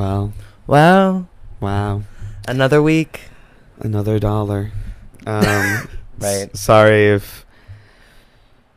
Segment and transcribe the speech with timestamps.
[0.00, 0.32] Wow.
[0.66, 1.26] Wow.
[1.60, 2.02] Wow.
[2.48, 3.28] Another week.
[3.80, 4.72] Another dollar.
[5.26, 5.88] Um,
[6.20, 6.48] Right.
[6.52, 7.44] s- sorry if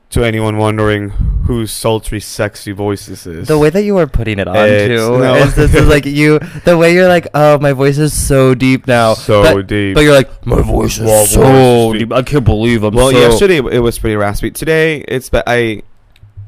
[0.09, 1.09] to anyone wondering
[1.47, 3.47] whose sultry, sexy voice this is.
[3.47, 5.35] The way that you are putting it on It's- too no.
[5.35, 8.85] is this is like you the way you're like, oh my voice is so deep
[8.85, 9.13] now.
[9.13, 9.95] so but, deep.
[9.95, 12.11] But you're like, my voice is Well, so voice is deep.
[12.13, 12.97] I can't believe I'm so.
[12.97, 14.51] well, so yesterday it was pretty raspy.
[14.51, 15.83] Today it's but I,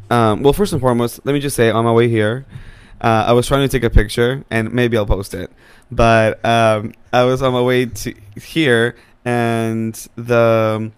[0.09, 2.45] um, well, first and foremost, let me just say on my way here,
[3.05, 5.49] uh, I was trying to take a picture and maybe I'll post it,
[5.91, 10.91] but um, I was on my way to here and the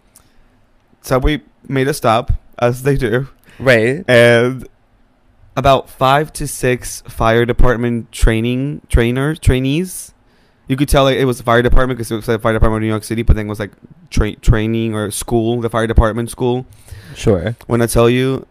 [1.01, 3.27] subway made a stop as they do,
[3.59, 4.03] Right.
[4.09, 4.67] and
[5.55, 10.13] about five to six fire department training trainers trainees.
[10.67, 12.79] You could tell like, it was the fire department because it was like fire department
[12.79, 13.71] of New York City, but then it was like
[14.09, 16.65] tra- training or school, the fire department school.
[17.15, 17.55] Sure.
[17.67, 18.45] When I tell you,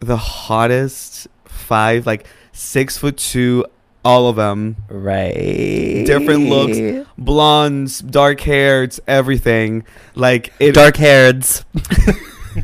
[0.00, 3.64] the hottest five, like six foot two,
[4.04, 6.02] all of them, Right.
[6.06, 7.08] Different looks.
[7.18, 9.84] blondes, dark hairs, everything.
[10.14, 11.64] Like it, Dark hairs.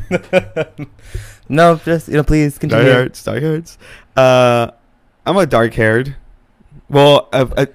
[1.49, 2.83] no, just you know, please continue.
[2.85, 3.77] dark hairs, dark hairs.
[4.15, 4.71] Uh,
[5.25, 6.15] I'm a dark haired.
[6.89, 7.67] Well, a, a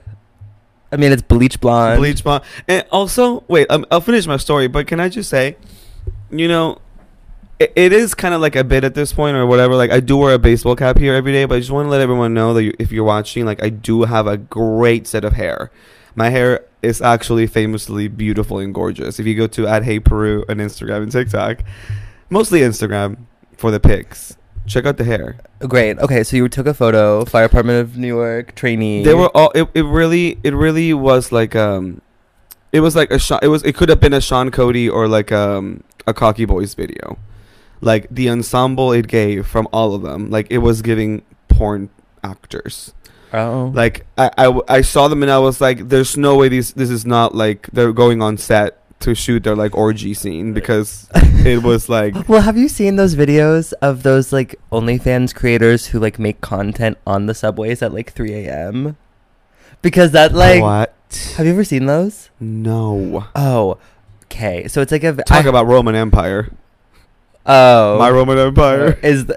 [0.92, 1.98] I mean, it's bleach blonde.
[1.98, 4.68] bleach blonde, and also wait, um, I'll finish my story.
[4.68, 5.56] But can I just say,
[6.30, 6.78] you know,
[7.58, 9.76] it, it is kind of like a bit at this point or whatever.
[9.76, 11.90] Like I do wear a baseball cap here every day, but I just want to
[11.90, 15.24] let everyone know that you, if you're watching, like I do have a great set
[15.24, 15.70] of hair.
[16.14, 19.18] My hair is actually famously beautiful and gorgeous.
[19.18, 21.62] If you go to at Hey Peru on Instagram and TikTok,
[22.30, 24.36] mostly Instagram for the pics.
[24.66, 25.36] Check out the hair.
[25.60, 25.98] Great.
[25.98, 27.24] Okay, so you took a photo.
[27.24, 29.04] Fire Department of New York trainee.
[29.04, 29.50] They were all.
[29.54, 30.38] It, it really.
[30.42, 32.00] It really was like um,
[32.72, 33.20] it was like a.
[33.42, 33.62] It was.
[33.62, 37.18] It could have been a Sean Cody or like um a Cocky Boys video,
[37.84, 40.30] like the ensemble it gave from all of them.
[40.30, 41.90] Like it was giving porn
[42.22, 42.92] actors.
[43.32, 43.72] Oh.
[43.74, 46.90] Like I, I, I saw them and I was like, there's no way these this
[46.90, 51.62] is not like they're going on set to shoot their like orgy scene because it
[51.62, 56.18] was like Well, have you seen those videos of those like OnlyFans creators who like
[56.18, 58.96] make content on the subways at like 3 a.m.?
[59.82, 60.94] Because that like, what?
[61.36, 62.30] have you ever seen those?
[62.40, 63.26] No.
[63.34, 63.78] Oh,
[64.24, 64.68] okay.
[64.68, 66.50] So it's like a Talk I- about Roman Empire.
[67.46, 69.34] Oh My Roman Empire is the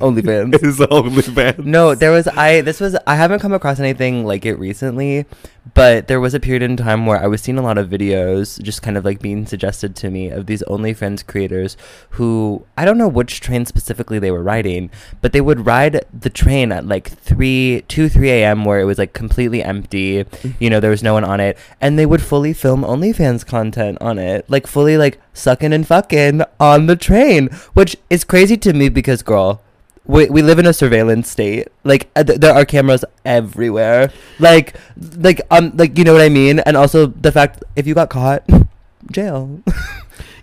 [0.00, 0.62] OnlyFans.
[0.62, 1.66] is the only band.
[1.66, 5.26] No, there was I this was I haven't come across anything like it recently,
[5.74, 8.60] but there was a period in time where I was seeing a lot of videos
[8.62, 11.76] just kind of like being suggested to me of these OnlyFans creators
[12.10, 14.90] who I don't know which train specifically they were riding,
[15.20, 18.64] but they would ride the train at like 3 2 3 a.m.
[18.64, 20.50] where it was like completely empty, mm-hmm.
[20.58, 23.98] you know, there was no one on it, and they would fully film OnlyFans content
[24.00, 28.72] on it, like fully like sucking and fucking on the train, which is crazy to
[28.72, 29.62] me because girl,
[30.08, 31.68] we, we live in a surveillance state.
[31.84, 34.10] Like uh, th- there are cameras everywhere.
[34.40, 34.74] Like
[35.16, 36.58] like um like you know what I mean.
[36.60, 38.42] And also the fact if you got caught,
[39.12, 39.62] jail.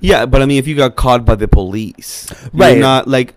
[0.01, 2.73] Yeah, but I mean, if you got caught by the police, Right.
[2.73, 3.33] You're not like.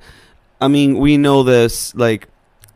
[0.61, 1.95] I mean, we know this.
[1.95, 2.29] Like,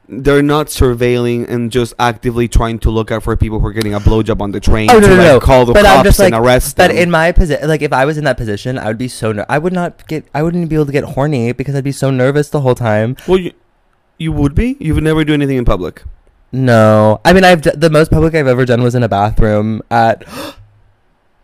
[0.09, 3.95] they're not surveilling and just actively trying to look out for people who are getting
[3.95, 5.41] a blowjob on the train Oh, no, to no, like no.
[5.41, 6.97] call the But I'm cops just, and like- arrest But them.
[6.97, 9.33] But in my position, like if I was in that position, I would be so
[9.33, 11.93] ner- I would not get I wouldn't be able to get horny because I'd be
[11.93, 13.17] so nervous the whole time.
[13.29, 13.53] well, you,
[14.19, 14.77] you would be.
[14.81, 16.03] You would never do anything in public.
[16.51, 19.81] No, I mean I've d- the most public I've ever done was in a bathroom
[19.91, 20.25] at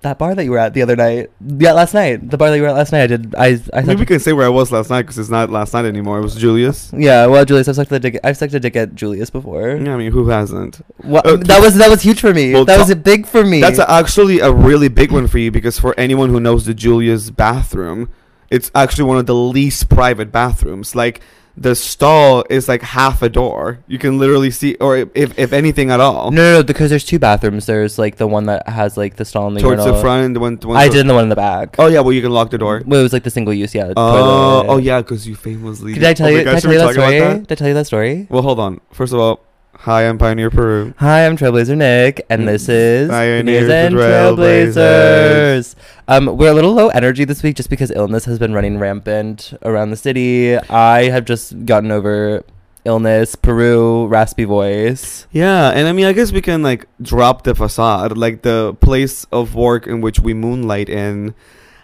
[0.08, 1.30] that bar that you were at the other night.
[1.40, 2.28] Yeah, last night.
[2.30, 3.02] The bar that you were at last night.
[3.02, 3.34] I did.
[3.34, 3.60] I.
[3.74, 5.84] I Maybe we can say where I was last night because it's not last night
[5.84, 6.18] anymore.
[6.18, 6.90] It was Julius.
[6.96, 8.18] yeah, well, Julius, I've sucked the dick.
[8.24, 9.76] I've sucked a dick at Julius before.
[9.76, 10.80] Yeah, I mean, who hasn't?
[10.98, 12.52] What, Uh, that was that was huge for me.
[12.54, 13.60] Well, that was big for me.
[13.60, 17.30] That's actually a really big one for you because for anyone who knows the Julius
[17.30, 18.08] bathroom,
[18.50, 20.94] it's actually one of the least private bathrooms.
[20.94, 21.20] Like
[21.60, 23.80] the stall is like half a door.
[23.88, 27.04] You can literally see, or if if anything at all, no, no, no, because there's
[27.04, 27.66] two bathrooms.
[27.66, 30.36] There's like the one that has like the stall in the towards the front and
[30.36, 30.56] the one.
[30.56, 31.76] The one I did in the one in the back.
[31.78, 32.82] Oh yeah, well you can lock the door.
[32.86, 33.74] Well, it was like the single use.
[33.74, 33.92] Yeah.
[33.96, 35.94] Oh, oh yeah, because you famously.
[35.94, 36.38] Did I tell oh you?
[36.38, 37.18] Did I tell you that story?
[37.18, 37.48] that?
[37.48, 38.26] Did I tell you that story?
[38.30, 38.80] Well, hold on.
[38.92, 39.40] First of all,
[39.78, 40.92] hi, I'm Pioneer Peru.
[40.98, 45.74] Hi, I'm Trailblazer Nick, and this is Pioneers and Trailblazers.
[46.08, 49.54] Um, we're a little low energy this week just because illness has been running rampant
[49.62, 50.56] around the city.
[50.56, 52.44] I have just gotten over
[52.84, 55.26] illness, Peru, raspy voice.
[55.30, 58.18] Yeah, and I mean, I guess we can like drop the facade.
[58.18, 61.34] Like the place of work in which we moonlight in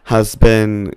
[0.05, 0.94] has been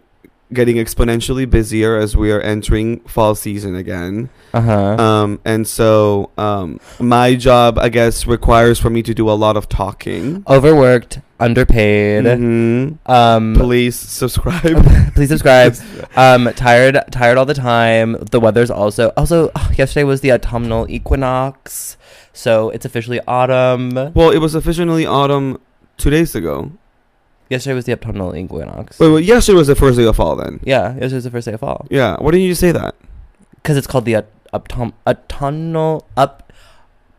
[0.53, 4.29] getting exponentially busier as we are entering fall season again.
[4.53, 4.95] Uh huh.
[4.97, 9.57] Um, and so um, my job, I guess, requires for me to do a lot
[9.57, 10.43] of talking.
[10.47, 12.23] Overworked, underpaid.
[12.25, 12.97] Mhm.
[13.09, 14.85] Um, Please subscribe.
[15.15, 15.75] please subscribe.
[16.15, 18.13] Um, tired, tired all the time.
[18.31, 21.95] The weather's also also yesterday was the autumnal equinox,
[22.33, 23.91] so it's officially autumn.
[24.15, 25.59] well, it was officially autumn
[25.97, 26.71] two days ago.
[27.49, 28.99] Yesterday was the autumnal equinox.
[28.99, 30.59] Wait, wait, yesterday was the first day of fall then.
[30.63, 32.17] Yeah, yesterday was the first day of fall Yeah.
[32.19, 32.95] Why didn't you say that?
[33.55, 36.53] because it's called the aut- autumn autumnal up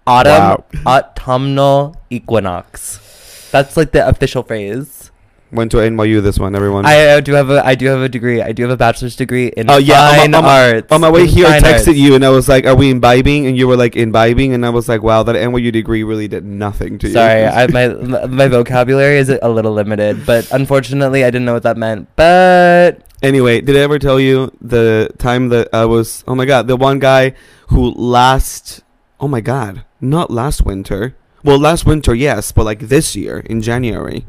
[0.06, 3.48] autumn autumnal equinox.
[3.52, 5.10] That's like the official phrase.
[5.50, 6.84] Went to NYU this one, everyone.
[6.84, 8.42] I uh, do have a I do have a degree.
[8.42, 10.92] I do have a bachelor's degree in Oh, yeah, on my- fine on arts.
[10.92, 11.98] On my way here, I texted arts.
[11.98, 14.68] you and I was like, "Are we imbibing?" And you were like, "Imbibing," and I
[14.68, 17.88] was like, "Wow, that NYU degree really did nothing to Sorry, you." I, my
[18.26, 22.08] my vocabulary is a little limited, but unfortunately, I didn't know what that meant.
[22.16, 26.24] But Anyway, did I ever tell you the time that I was?
[26.28, 27.32] Oh my god, the one guy
[27.68, 28.82] who last.
[29.18, 31.16] Oh my god, not last winter.
[31.42, 34.26] Well, last winter, yes, but like this year in January,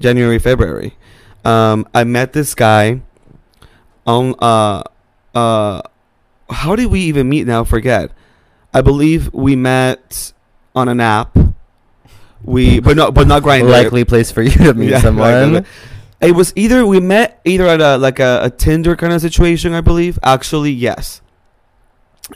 [0.00, 0.96] January, February.
[1.44, 3.02] Um, I met this guy.
[4.06, 4.82] On uh,
[5.34, 5.82] uh,
[6.50, 7.46] how did we even meet?
[7.46, 8.10] Now forget.
[8.72, 10.32] I believe we met
[10.74, 11.36] on an app.
[12.42, 13.70] We, but not, but not Grindr.
[13.70, 15.64] likely place for you to meet Yeah, someone.
[16.20, 19.72] It was either we met either at a like a, a Tinder kind of situation,
[19.72, 20.18] I believe.
[20.22, 21.22] Actually, yes.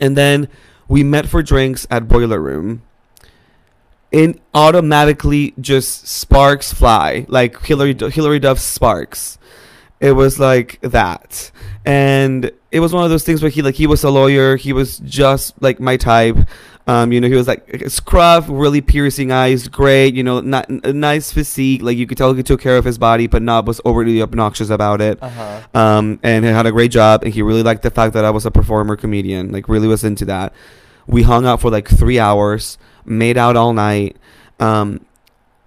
[0.00, 0.48] And then
[0.88, 2.82] we met for drinks at Boiler Room.
[4.10, 9.38] And automatically just sparks fly like Hilary Hilary Duff sparks.
[10.00, 11.50] It was like that,
[11.84, 14.56] and it was one of those things where he like he was a lawyer.
[14.56, 16.36] He was just like my type.
[16.86, 20.14] Um, you know, he was like scruff, really piercing eyes, great.
[20.14, 21.82] You know, not a nice physique.
[21.82, 24.70] Like you could tell he took care of his body, but not was overly obnoxious
[24.70, 25.22] about it.
[25.22, 25.60] Uh-huh.
[25.74, 28.30] Um, and he had a great job, and he really liked the fact that I
[28.30, 29.52] was a performer comedian.
[29.52, 30.54] Like really was into that.
[31.06, 32.78] We hung out for like three hours,
[33.08, 34.16] made out all night.
[34.60, 35.04] Um,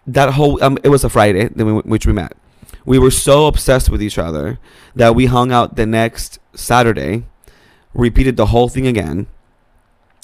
[0.07, 2.33] that whole um, it was a Friday, then we, which we met.
[2.85, 4.59] We were so obsessed with each other
[4.95, 7.25] that we hung out the next Saturday,
[7.93, 9.27] repeated the whole thing again,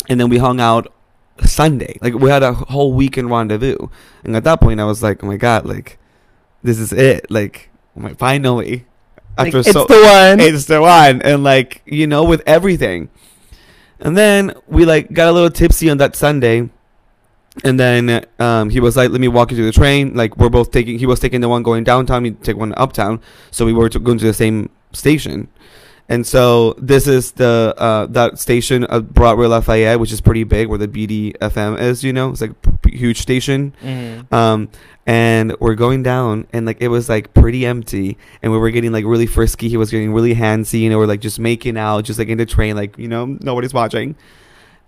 [0.10, 0.92] and then we hung out
[1.46, 1.98] Sunday.
[2.02, 3.88] Like we had a whole weekend rendezvous,
[4.24, 6.00] and at that point, I was like, "Oh my god, like
[6.64, 8.86] this is it!" Like, oh my, finally,
[9.38, 10.40] Like, after it's so the one.
[10.40, 13.10] it's the one and like you know with everything
[14.00, 16.68] and then we like got a little tipsy on that sunday
[17.64, 20.50] and then um, he was like let me walk you to the train like we're
[20.50, 23.20] both taking he was taking the one going downtown we take one uptown
[23.52, 25.48] so we were to going to the same station
[26.10, 30.70] and so this is the uh, that station at Broadway Lafayette, which is pretty big,
[30.70, 32.02] where the BDFM is.
[32.02, 32.54] You know, it's like
[32.86, 33.74] huge station.
[33.84, 34.32] Mhm.
[34.32, 34.70] Um,
[35.06, 38.94] and we're going down, and like it was like pretty empty, and we were getting
[38.94, 39.68] like really frisky.
[39.68, 42.38] He was getting really handsy, and we we're like just making out, just like in
[42.38, 44.16] the train, like you know nobody's watching.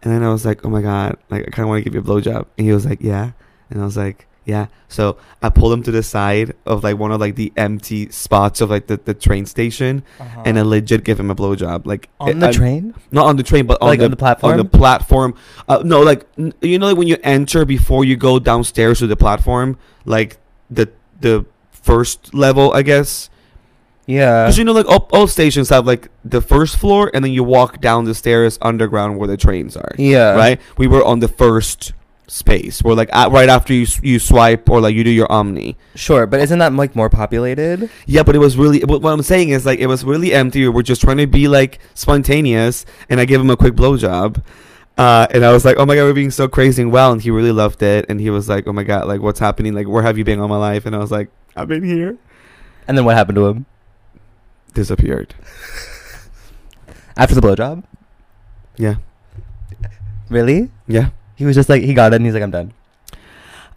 [0.02, 1.94] And then I was like, oh my god, like I kind of want to give
[1.94, 3.32] you a blowjob, and he was like, yeah,
[3.70, 4.68] and I was like, yeah.
[4.88, 8.62] So I pulled him to the side of like one of like the empty spots
[8.62, 10.44] of like the, the train station, Uh-huh.
[10.46, 13.36] and I legit give him a blowjob, like on it- the I- train, not on
[13.36, 14.52] the train, but on like the on the platform.
[14.54, 15.34] on the platform.
[15.68, 19.08] Uh, no, like n- you know, like when you enter before you go downstairs to
[19.08, 20.38] the platform, like
[20.72, 23.30] the the first level, I guess.
[24.10, 24.46] Yeah.
[24.46, 27.44] Because you know, like all, all stations have like the first floor, and then you
[27.44, 29.92] walk down the stairs underground where the trains are.
[29.98, 30.34] yeah.
[30.34, 30.60] Right.
[30.78, 31.94] We were on the first
[32.26, 32.84] space.
[32.84, 35.76] We're like at, right after you you swipe or like you do your OMNY.
[35.94, 37.88] Sure, but isn't that like more populated?
[38.08, 38.80] Yeah, but it was really.
[38.82, 40.62] What I'm saying is like it was really empty.
[40.62, 44.44] We were just trying to be like spontaneous, and I gave him a quick blowjob.
[44.98, 47.22] Uh, and I was like, "Oh my god, we're being so crazy and well," and
[47.22, 48.08] he really loved it.
[48.10, 49.76] And he was like, "Oh my god, like what's happening?
[49.76, 52.18] Like where have you been all my life?" And I was like, "I've been here."
[52.88, 53.68] And then what happened to him
[54.74, 55.34] Disappeared.
[57.18, 57.84] after the blowjob?
[58.78, 58.96] Yeah,
[60.30, 60.70] Really?
[60.88, 61.10] yeah.
[61.36, 62.74] He was just like he got it and he's like I'm done.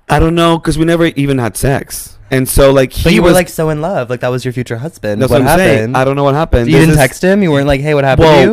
[0.08, 3.22] I don't know because we never even had sex, and so like he But you
[3.22, 5.22] was were like so in love, like that was your future husband.
[5.22, 5.76] That's what, what, I'm saying.
[5.78, 5.96] happened?
[5.96, 6.66] I don't know what happened.
[6.66, 7.42] you This didn't is- text him.
[7.42, 8.52] You weren't like, "Hey, what happened Well, to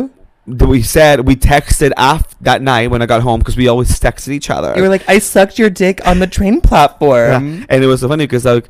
[0.52, 3.68] you?" th- We said we texted after that night when I got home because we
[3.68, 4.72] always texted each other.
[4.76, 8.08] You were like, "I sucked your dick on the train platform." And it was so
[8.08, 8.68] funny because like,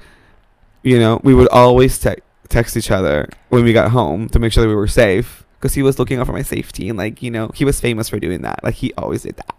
[0.83, 2.17] you know, we would always te-
[2.51, 5.75] text each other when we got home to make sure that we were safe because
[5.75, 8.19] he was looking out for my safety and like you know he was famous for
[8.19, 8.63] doing that.
[8.65, 9.55] Like he always did that.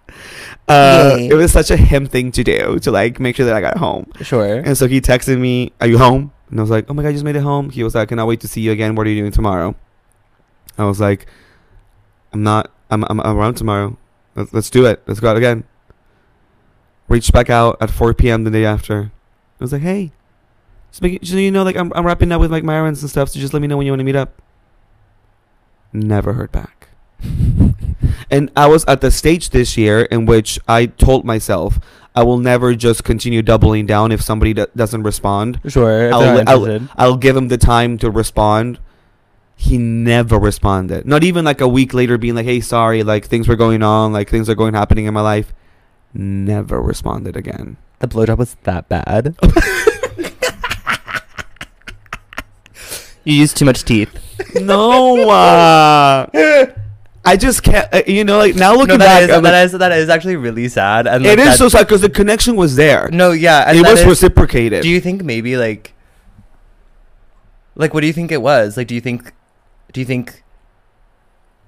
[0.67, 3.61] Uh, it was such a him thing to do to like make sure that I
[3.61, 4.11] got home.
[4.21, 4.59] Sure.
[4.59, 7.09] And so he texted me, "Are you home?" And I was like, "Oh my god,
[7.09, 8.95] I just made it home." He was like, "I cannot wait to see you again.
[8.95, 9.75] What are you doing tomorrow?"
[10.77, 11.27] I was like,
[12.33, 12.71] "I'm not.
[12.89, 13.97] I'm I'm, I'm around tomorrow.
[14.35, 15.03] Let's, let's do it.
[15.07, 15.63] Let's go out again."
[17.07, 18.45] Reached back out at 4 p.m.
[18.45, 19.11] the day after.
[19.59, 20.13] I was like, "Hey,
[20.91, 23.09] just, make, just you know, like I'm I'm wrapping up with like my errands and
[23.09, 23.29] stuff.
[23.29, 24.41] So just let me know when you want to meet up."
[25.93, 26.89] Never heard back.
[28.31, 31.79] and I was at the stage this year in which I told myself
[32.15, 35.59] I will never just continue doubling down if somebody do- doesn't respond.
[35.67, 36.13] Sure.
[36.13, 36.49] I'll, they're li- not
[36.97, 37.11] I'll.
[37.11, 38.79] I'll give him the time to respond.
[39.55, 41.05] He never responded.
[41.05, 44.11] Not even like a week later being like, "Hey, sorry, like things were going on,
[44.11, 45.53] like things are going happening in my life."
[46.13, 47.77] Never responded again.
[47.99, 49.35] the blowjob was that bad.
[53.23, 54.09] you used too much teeth.
[54.61, 56.25] no, uh,
[57.23, 57.87] I just can't.
[57.93, 59.91] Uh, you know, like now looking no, back, that is, I'm that like, is that
[59.91, 61.05] is actually really sad.
[61.07, 63.09] And it like, is that- so sad because the connection was there.
[63.11, 64.81] No, yeah, and it was is- reciprocated.
[64.81, 65.93] Do you think maybe like,
[67.75, 68.75] like, what do you think it was?
[68.77, 69.31] Like, do you think,
[69.93, 70.43] do you think,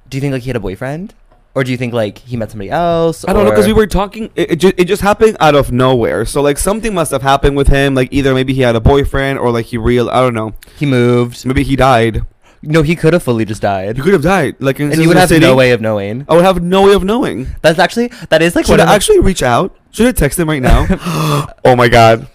[0.10, 1.13] do you think like he had a boyfriend,
[1.55, 3.25] or do you think like he met somebody else?
[3.27, 4.31] I don't know because we were talking.
[4.36, 6.25] It, it, just, it just happened out of nowhere.
[6.25, 7.93] So like something must have happened with him.
[7.93, 10.10] Like either maybe he had a boyfriend or like he real.
[10.10, 10.53] I don't know.
[10.77, 11.45] he moved.
[11.45, 12.24] Maybe he died.
[12.65, 14.55] No, he could have fully just died, He could have died.
[14.60, 15.45] Like in and you would have City.
[15.45, 16.25] no way of knowing.
[16.29, 17.48] I would have no way of knowing.
[17.62, 19.75] That's actually that is like Should I actually reach out?
[19.91, 20.88] Should I text him right now?
[21.65, 22.27] oh my god.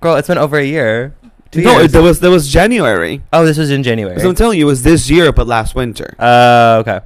[0.00, 0.14] girl.
[0.14, 1.14] It's been over a year.
[1.50, 1.86] Two no, years.
[1.86, 3.22] it, that was that was January.
[3.32, 4.18] oh, this was in January.
[4.20, 6.14] So I'm telling you, it was this year, but last winter.
[6.18, 7.00] Uh, okay.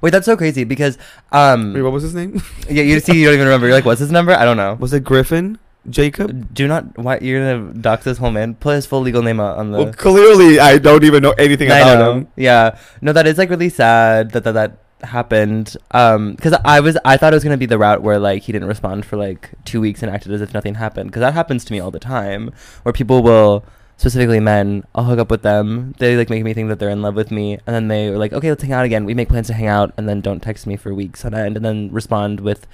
[0.00, 0.96] Wait, that's so crazy because
[1.32, 2.42] um Wait, what was his name?
[2.68, 4.74] yeah you see you don't even remember you're like what's his number I don't know
[4.74, 5.58] was it Griffin?
[5.88, 6.52] Jacob?
[6.52, 9.56] do not why you're gonna dox this whole man put his full legal name out
[9.56, 12.12] on the Well, clearly I don't even know anything I about know.
[12.12, 12.28] him.
[12.36, 12.78] Yeah.
[13.00, 15.76] No, that is like really sad that that, that happened.
[15.92, 18.52] Um, because I was I thought it was gonna be the route where like he
[18.52, 21.10] didn't respond for like two weeks and acted as if nothing happened.
[21.10, 22.52] Because that happens to me all the time,
[22.82, 23.64] where people will
[24.00, 24.82] specifically men.
[24.94, 25.94] I'll hook up with them.
[25.98, 28.16] They like make me think that they're in love with me, and then they are
[28.16, 29.04] like, okay, let's hang out again.
[29.04, 31.54] We make plans to hang out, and then don't text me for weeks on end,
[31.54, 32.66] and then respond with,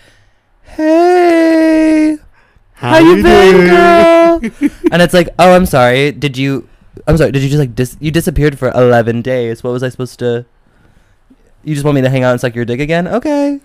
[0.63, 2.17] hey.
[2.75, 4.41] How, you been, girl?
[4.93, 6.13] and it's like, oh, I'm sorry.
[6.13, 6.69] Did you?
[7.09, 7.33] I'm sorry.
[7.33, 7.97] Did you just like dis?
[7.99, 9.65] You disappeared for 11 days.
[9.65, 10.47] What was I supposed to?
[11.65, 13.09] You just want me to hang out and suck your dick again?
[13.09, 13.59] Okay.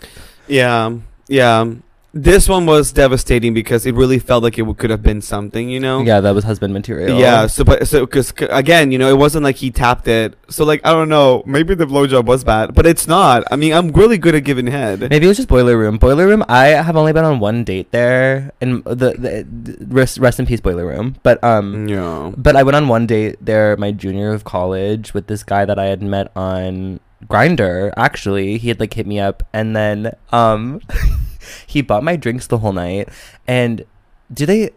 [0.47, 1.65] Yeah, yeah.
[2.13, 5.79] This one was devastating because it really felt like it could have been something, you
[5.79, 6.01] know.
[6.01, 7.17] Yeah, that was husband material.
[7.17, 7.47] Yeah.
[7.47, 10.35] So, but so because again, you know, it wasn't like he tapped it.
[10.49, 11.41] So, like, I don't know.
[11.45, 13.43] Maybe the blowjob was bad, but it's not.
[13.49, 14.99] I mean, I'm really good at giving head.
[15.09, 15.97] Maybe it was just boiler room.
[15.97, 16.43] Boiler room.
[16.49, 20.45] I have only been on one date there, and the, the, the rest rest in
[20.45, 21.15] peace boiler room.
[21.23, 22.33] But um, Yeah.
[22.35, 25.79] But I went on one date there my junior of college with this guy that
[25.79, 27.93] I had met on Grindr.
[27.95, 30.81] Actually, he had like hit me up and then um
[31.67, 33.09] he bought my drinks the whole night.
[33.47, 33.85] And
[34.33, 34.71] do they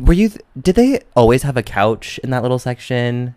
[0.00, 3.34] were you did they always have a couch in that little section?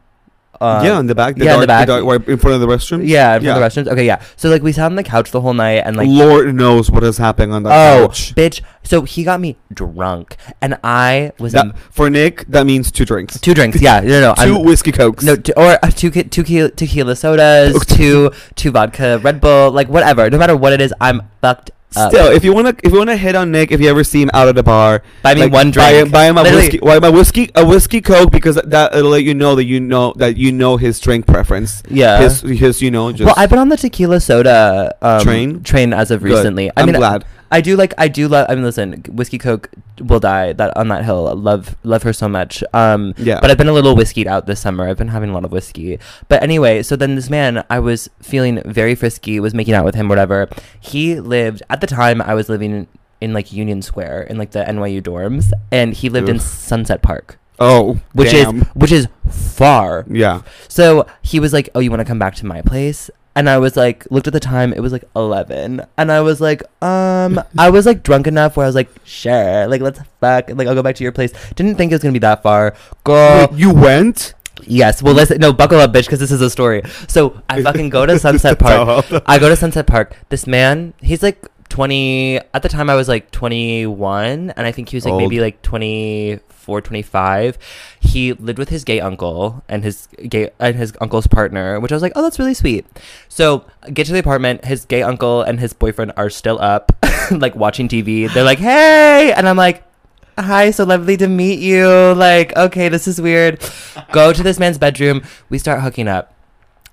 [0.61, 1.35] Um, yeah, in the back.
[1.35, 1.87] The yeah, in the back.
[1.87, 3.07] dark- right in front of the restroom.
[3.07, 3.93] Yeah, in front of the restrooms.
[3.93, 4.21] Okay, yeah.
[4.35, 7.01] So like we sat on the couch the whole night and like Lord knows what
[7.03, 8.35] is happening on that oh couch.
[8.35, 8.61] bitch.
[8.83, 13.05] So he got me drunk and I was That, in for Nick, that means two
[13.05, 13.39] drinks.
[13.39, 13.79] two drinks.
[13.81, 14.33] Yeah, no, no.
[14.35, 15.23] 2 I'm- whiskey cokes.
[15.23, 20.29] No, t- or uh, two two tequila sodas, two two vodka Red Bull, like whatever.
[20.29, 22.11] No matter what it is, I'm fucked up.
[22.11, 24.29] Still, if you wanna, if you wanna hit on Nick, if you ever see him
[24.33, 25.89] out at the bar, Buy me like, one drink.
[25.89, 26.63] him, buy him a Literally.
[26.63, 26.77] whiskey.
[26.79, 29.79] Buy him a whiskey, a whiskey coke because that it'll let you know that you
[29.79, 31.81] know that you know his drink preference.
[31.89, 32.19] yeah.
[32.21, 35.63] His, his, you know, just well, I've been on the tequila soda um, Train?
[35.63, 36.29] train as of Good.
[36.35, 36.69] recently.
[36.69, 37.25] I I'm mean, glad.
[37.51, 38.45] I do like I do love.
[38.49, 41.35] I mean, listen, whiskey coke will die that on that hill.
[41.35, 42.63] Love love her so much.
[42.73, 43.39] Um, Yeah.
[43.41, 44.87] But I've been a little whiskeyed out this summer.
[44.87, 45.99] I've been having a lot of whiskey.
[46.27, 49.95] But anyway, so then this man, I was feeling very frisky, was making out with
[49.95, 50.47] him, whatever.
[50.79, 52.21] He lived at the time.
[52.21, 52.87] I was living in,
[53.19, 57.37] in like Union Square in like the NYU dorms, and he lived in Sunset Park,
[57.59, 58.61] Oh, which damn.
[58.61, 60.05] is which is far.
[60.07, 60.41] yeah.
[60.67, 63.57] So he was like, "Oh, you want to come back to my place?" And I
[63.57, 64.73] was like, looked at the time.
[64.73, 68.65] It was like eleven, and I was like, um, I was like drunk enough where
[68.65, 71.31] I was like, sure, like let's fuck, like I'll go back to your place.
[71.55, 73.47] Didn't think it was gonna be that far, girl.
[73.49, 74.33] Wait, you went?
[74.63, 76.81] Yes, well, listen, no, buckle up, bitch, because this is a story.
[77.07, 79.05] So I fucking go to Sunset Park.
[79.25, 80.17] I go to Sunset Park.
[80.27, 82.37] This man, he's like 20.
[82.53, 85.21] At the time, I was like 21, and I think he was like Old.
[85.21, 87.57] maybe like 24, 25.
[87.99, 91.95] He lived with his gay uncle and his gay and his uncle's partner, which I
[91.95, 92.85] was like, oh, that's really sweet.
[93.27, 94.65] So get to the apartment.
[94.65, 96.91] His gay uncle and his boyfriend are still up,
[97.31, 98.31] like watching TV.
[98.33, 99.83] They're like, hey, and I'm like.
[100.37, 102.13] Hi, so lovely to meet you.
[102.13, 103.59] Like, okay, this is weird.
[104.13, 105.21] Go to this man's bedroom.
[105.49, 106.33] We start hooking up.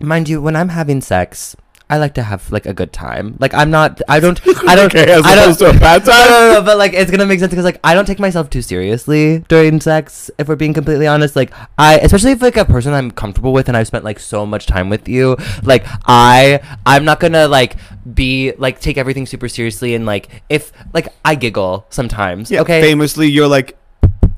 [0.01, 1.55] Mind you, when I'm having sex,
[1.89, 3.37] I like to have like a good time.
[3.39, 4.03] Like I'm not.
[4.09, 4.41] I don't.
[4.69, 4.93] I don't.
[4.93, 5.57] okay, as I don't.
[5.59, 6.29] to a bad time.
[6.29, 8.51] no, no, no, but like it's gonna make sense because like I don't take myself
[8.51, 10.29] too seriously during sex.
[10.37, 13.69] If we're being completely honest, like I, especially if like a person I'm comfortable with
[13.69, 17.77] and I've spent like so much time with you, like I, I'm not gonna like
[18.13, 22.51] be like take everything super seriously and like if like I giggle sometimes.
[22.51, 22.81] Yeah, okay.
[22.81, 23.79] Famously, you're like,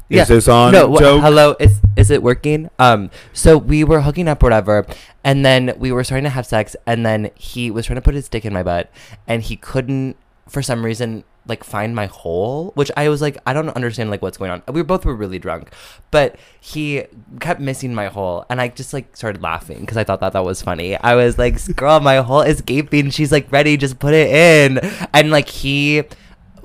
[0.08, 0.22] Yeah.
[0.22, 0.72] Is this on?
[0.72, 1.20] no, joke?
[1.20, 2.70] hello, is is it working?
[2.78, 4.86] Um, so we were hooking up, or whatever,
[5.22, 8.14] and then we were starting to have sex, and then he was trying to put
[8.14, 8.90] his dick in my butt,
[9.26, 10.16] and he couldn't,
[10.48, 14.22] for some reason, like find my hole, which I was like, I don't understand like
[14.22, 14.62] what's going on.
[14.72, 15.72] We both were really drunk,
[16.10, 17.04] but he
[17.40, 20.44] kept missing my hole, and I just like started laughing because I thought that that
[20.44, 20.96] was funny.
[20.96, 24.78] I was like, "Girl, my hole is gaping." She's like, "Ready, just put it in,"
[25.12, 26.04] and like he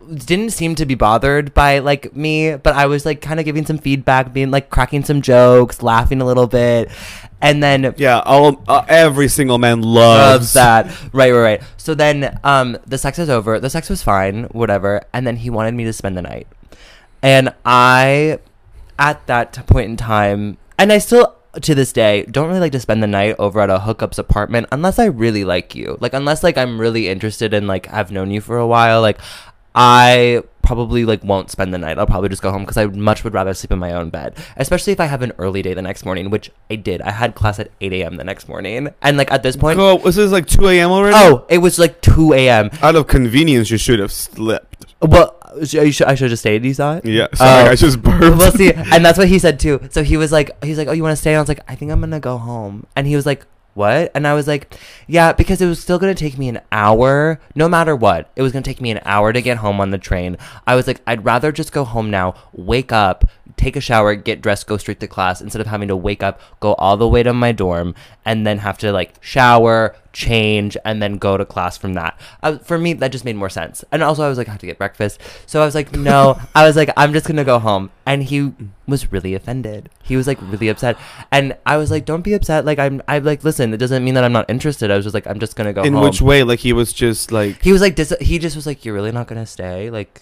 [0.07, 3.65] didn't seem to be bothered by like me, but I was like kind of giving
[3.65, 6.89] some feedback, being like cracking some jokes, laughing a little bit,
[7.41, 10.85] and then Yeah, all uh, every single man loves loves, that.
[11.13, 11.63] Right, right, right.
[11.77, 13.59] So then um the sex is over.
[13.59, 16.47] The sex was fine, whatever, and then he wanted me to spend the night.
[17.21, 18.39] And I
[18.99, 22.79] at that point in time, and I still to this day don't really like to
[22.79, 25.97] spend the night over at a hookups apartment unless I really like you.
[25.99, 29.19] Like unless like I'm really interested in like I've known you for a while, like
[29.75, 31.97] I probably like won't spend the night.
[31.99, 34.37] I'll probably just go home because I much would rather sleep in my own bed,
[34.55, 37.01] especially if I have an early day the next morning, which I did.
[37.01, 38.15] I had class at 8 a.m.
[38.17, 40.91] the next morning, and like at this point, Girl, was this like 2 a.m.
[40.91, 41.15] already?
[41.17, 42.69] oh, it was like 2 a.m.
[42.81, 44.85] Out of convenience, you should have slept.
[45.01, 46.63] Well, I should have stayed.
[46.65, 47.05] You saw it.
[47.05, 47.71] Yeah, sorry, Oh.
[47.71, 48.21] I just burped.
[48.37, 48.71] We'll see.
[48.93, 49.81] And that's what he said too.
[49.91, 51.31] So he was like, he's like, oh, you want to stay?
[51.31, 52.85] And I was like, I think I'm gonna go home.
[52.95, 54.11] And he was like, what?
[54.13, 54.77] And I was like,
[55.07, 58.29] yeah, because it was still gonna take me an hour, no matter what.
[58.35, 60.37] It was gonna take me an hour to get home on the train.
[60.67, 63.25] I was like, I'd rather just go home now, wake up,
[63.57, 66.39] take a shower, get dressed, go straight to class instead of having to wake up,
[66.59, 71.01] go all the way to my dorm, and then have to like shower, change, and
[71.01, 72.17] then go to class from that.
[72.41, 73.83] Uh, for me, that just made more sense.
[73.91, 75.19] And also, I was like, I have to get breakfast.
[75.45, 77.89] So I was like, no, I was like, I'm just gonna go home.
[78.05, 78.53] And he
[78.87, 79.89] was really offended.
[80.03, 80.97] He was like really upset.
[81.31, 82.63] And I was like, don't be upset.
[82.63, 84.91] Like, I'm, I'm like, listen, it doesn't mean that I'm not interested.
[84.91, 86.03] I was just like, I'm just gonna go In home.
[86.03, 86.43] which way?
[86.43, 89.11] Like he was just like He was like, dis- he just was like, you're really
[89.11, 89.89] not gonna stay?
[89.89, 90.21] Like,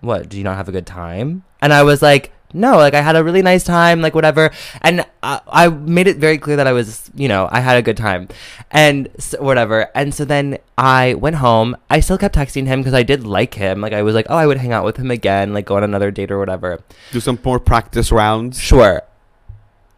[0.00, 0.28] what?
[0.28, 1.44] Do you not have a good time?
[1.60, 4.50] And I was like, no, like I had a really nice time, like whatever.
[4.80, 7.82] And I, I made it very clear that I was, you know, I had a
[7.82, 8.28] good time
[8.70, 9.90] and s whatever.
[9.94, 11.76] And so then I went home.
[11.90, 13.80] I still kept texting him because I did like him.
[13.80, 15.84] Like I was like, oh, I would hang out with him again, like go on
[15.84, 16.80] another date or whatever.
[17.12, 18.58] do some more practice rounds.
[18.58, 19.02] Sure.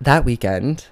[0.01, 0.87] That weekend,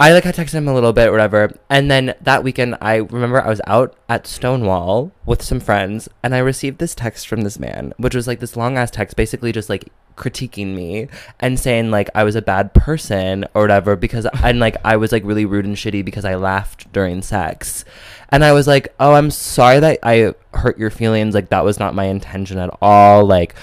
[0.00, 1.56] I like I texted him a little bit, whatever.
[1.70, 6.34] And then that weekend, I remember I was out at Stonewall with some friends, and
[6.34, 9.52] I received this text from this man, which was like this long ass text, basically
[9.52, 11.08] just like critiquing me
[11.40, 15.12] and saying like I was a bad person or whatever because and like I was
[15.12, 17.84] like really rude and shitty because I laughed during sex.
[18.30, 21.34] And I was like, "Oh, I'm sorry that I hurt your feelings.
[21.34, 23.24] Like that was not my intention at all.
[23.24, 23.54] Like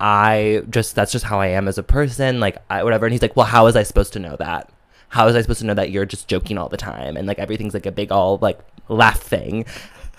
[0.00, 2.40] I just that's just how I am as a person.
[2.40, 4.70] Like I whatever." And he's like, "Well, how was I supposed to know that?
[5.10, 7.38] How was I supposed to know that you're just joking all the time and like
[7.38, 8.58] everything's like a big all like
[8.88, 9.64] laugh thing?"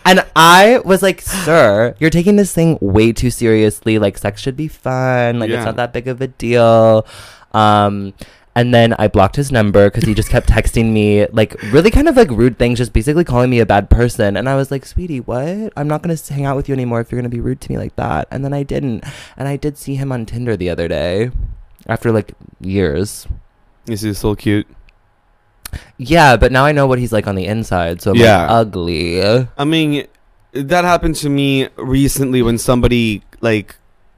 [0.05, 3.99] And I was like, "Sir, you're taking this thing way too seriously.
[3.99, 5.39] Like sex should be fun.
[5.39, 5.57] Like Yeah.
[5.57, 7.05] it's not that big of a deal."
[7.53, 8.13] Um
[8.55, 12.09] and then I blocked his number because he just kept texting me like really kind
[12.09, 14.35] of like rude things, just basically calling me a bad person.
[14.35, 15.71] And I was like, "Sweetie, what?
[15.77, 17.77] I'm not gonna hang out with you anymore if you're gonna be rude to me
[17.77, 19.03] like that." And then I didn't.
[19.37, 21.31] And I did see him on Tinder the other day,
[21.87, 23.27] after like years.
[23.87, 24.67] Is he still cute?
[26.01, 28.01] Yeah, but now I know what he's like on the inside.
[28.01, 28.41] So I'm Yeah.
[28.43, 29.21] like, ugly.
[29.57, 30.05] I mean,
[30.53, 33.75] that happened to me recently when somebody like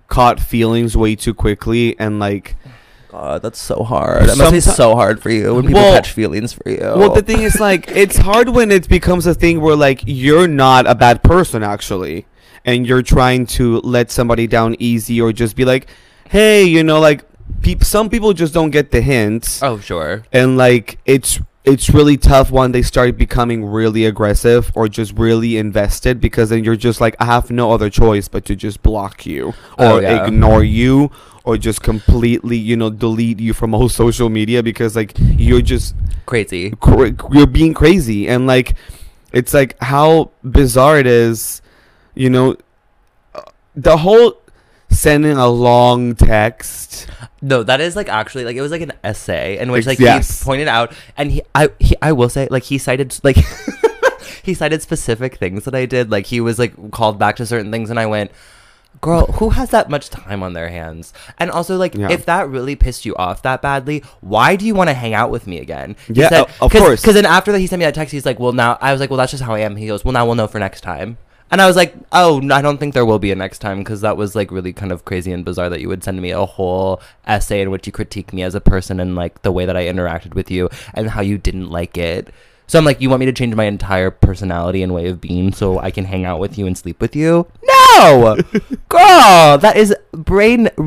[0.08, 2.56] caught feelings way too quickly and like
[3.10, 4.24] God, that's so hard.
[4.30, 6.80] That must be Someti- so hard for you when people Well- catch feelings for you.
[6.96, 10.48] Well, the thing is, like, it's hard when it becomes a thing where, like, you're
[10.48, 12.26] not a bad person, actually,
[12.63, 15.88] and you're trying to let somebody down easy or just be like,
[16.30, 17.26] hey, you know, like,
[17.62, 20.24] peop- some people just don't get the hint, oh sure.
[20.32, 25.58] and, like, it's it's really tough when they start becoming really aggressive or just really
[25.58, 29.26] invested because then you're just like, I have no other choice but to just block
[29.28, 30.26] you or Oh, yeah.
[30.26, 31.12] ignore you
[31.43, 35.95] or just completely, you know, delete you from all social media because, like, you're just
[36.26, 36.71] Crazy.
[36.80, 38.76] cra- you're being crazy and like
[39.34, 41.62] it's like how bizarre it is
[42.15, 42.56] you know
[43.36, 43.41] uh,
[43.76, 44.38] the whole
[44.91, 47.08] sending a long text
[47.41, 50.39] No, that is like actually like it was like an essay in which like yes.
[50.41, 53.38] he pointed out and he I he I will say like he cited like
[54.43, 57.71] he cited specific things that I did like he was like called back to certain
[57.71, 58.32] things and I went
[58.99, 62.12] girl who has that much time on their hands and also like Yeah.
[62.12, 65.32] if that really pissed you off that badly why do you want to hang out
[65.32, 67.01] with me again He Yeah, said- of course.
[67.01, 68.99] because then after that he sent me that text he's like well now I was
[68.99, 70.82] like well that's just how I am he goes well now we'll know for next
[70.82, 71.17] time
[71.52, 74.02] and I was like, oh, I don't think there will be a next time because
[74.02, 76.46] that was like really kind of crazy and bizarre that you would send me a
[76.46, 79.76] whole essay in which you critique me as a person and like the way that
[79.76, 82.34] I interacted with you and how you didn't like it.
[82.68, 85.52] So I'm like, you want me to change my entire personality and way of being
[85.52, 87.46] so I can hang out with you and sleep with you?
[87.62, 88.38] No,
[88.90, 90.86] girl, that is brain r-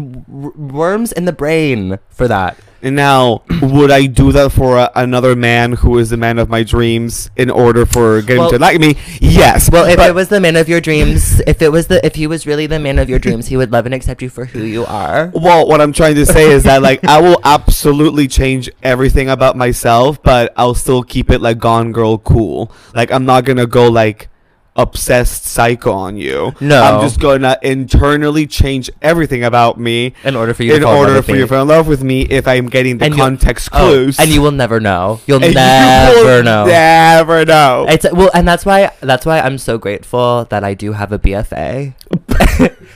[0.57, 2.57] worms in the brain for that.
[2.85, 6.51] And now, would I do that for a, another man who is the man of
[6.51, 8.97] my dreams in order for getting Well- to like me?
[9.21, 9.71] Yes.
[9.71, 12.27] Well, if it was the man of your dreams, if it was the if he
[12.27, 14.61] was really the man of your dreams, he would love and accept you for who
[14.61, 15.33] you are.
[15.35, 19.57] Well, what I'm trying to say is that like I will absolutely change everything about
[19.57, 22.71] myself, but I'll still keep it like Gone Girl cool.
[22.95, 24.29] Like I'm not gonna go like
[24.77, 26.53] obsessed psycho on you.
[26.61, 26.83] No.
[26.83, 30.93] I'm just gonna internally change everything about me In order for you to in fall
[30.95, 31.39] in love order with for me.
[31.39, 33.79] you to fall in love with me if I'm getting the And you'll- context Oh,
[33.87, 34.19] clues.
[34.19, 35.21] and you will never know.
[35.27, 36.65] You'll And you never will know.
[36.67, 37.87] Never know.
[37.89, 41.19] It's well, and that's why that's why I'm so grateful that I do have a
[41.19, 41.95] BFA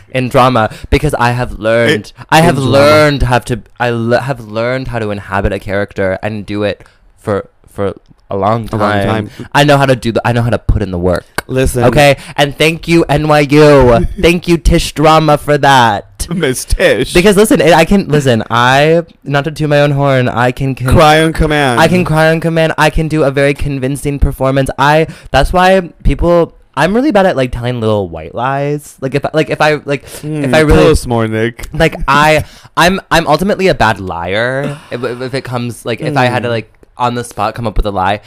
[0.10, 2.70] in drama because I have learned I in have drama.
[2.70, 6.84] learned how to I le- have learned how to inhabit a character and do it
[7.16, 7.94] for for
[8.30, 9.06] a long A time.
[9.06, 9.46] long time.
[9.54, 11.24] I know how to do the I know how to put in the work.
[11.46, 16.26] Listen, Okay, and thank you NYU, thank you Tisch Drama for that.
[16.28, 17.14] Miss Tisch.
[17.14, 18.42] Because listen, I can listen.
[18.50, 20.28] I not to toot my own horn.
[20.28, 21.80] I can, can cry on command.
[21.80, 22.74] I can cry on command.
[22.76, 24.68] I can do a very convincing performance.
[24.76, 28.98] I that's why people I'm really bad at like telling little white lies.
[29.00, 31.72] Like if I- like if I like Hmm, if I tell really us more, Nick.
[31.72, 32.44] like I
[32.76, 36.48] I'm I'm ultimately a bad liar if, if it comes like if I had to
[36.52, 36.60] Mm.
[36.60, 38.20] like on the spot come up with a lie.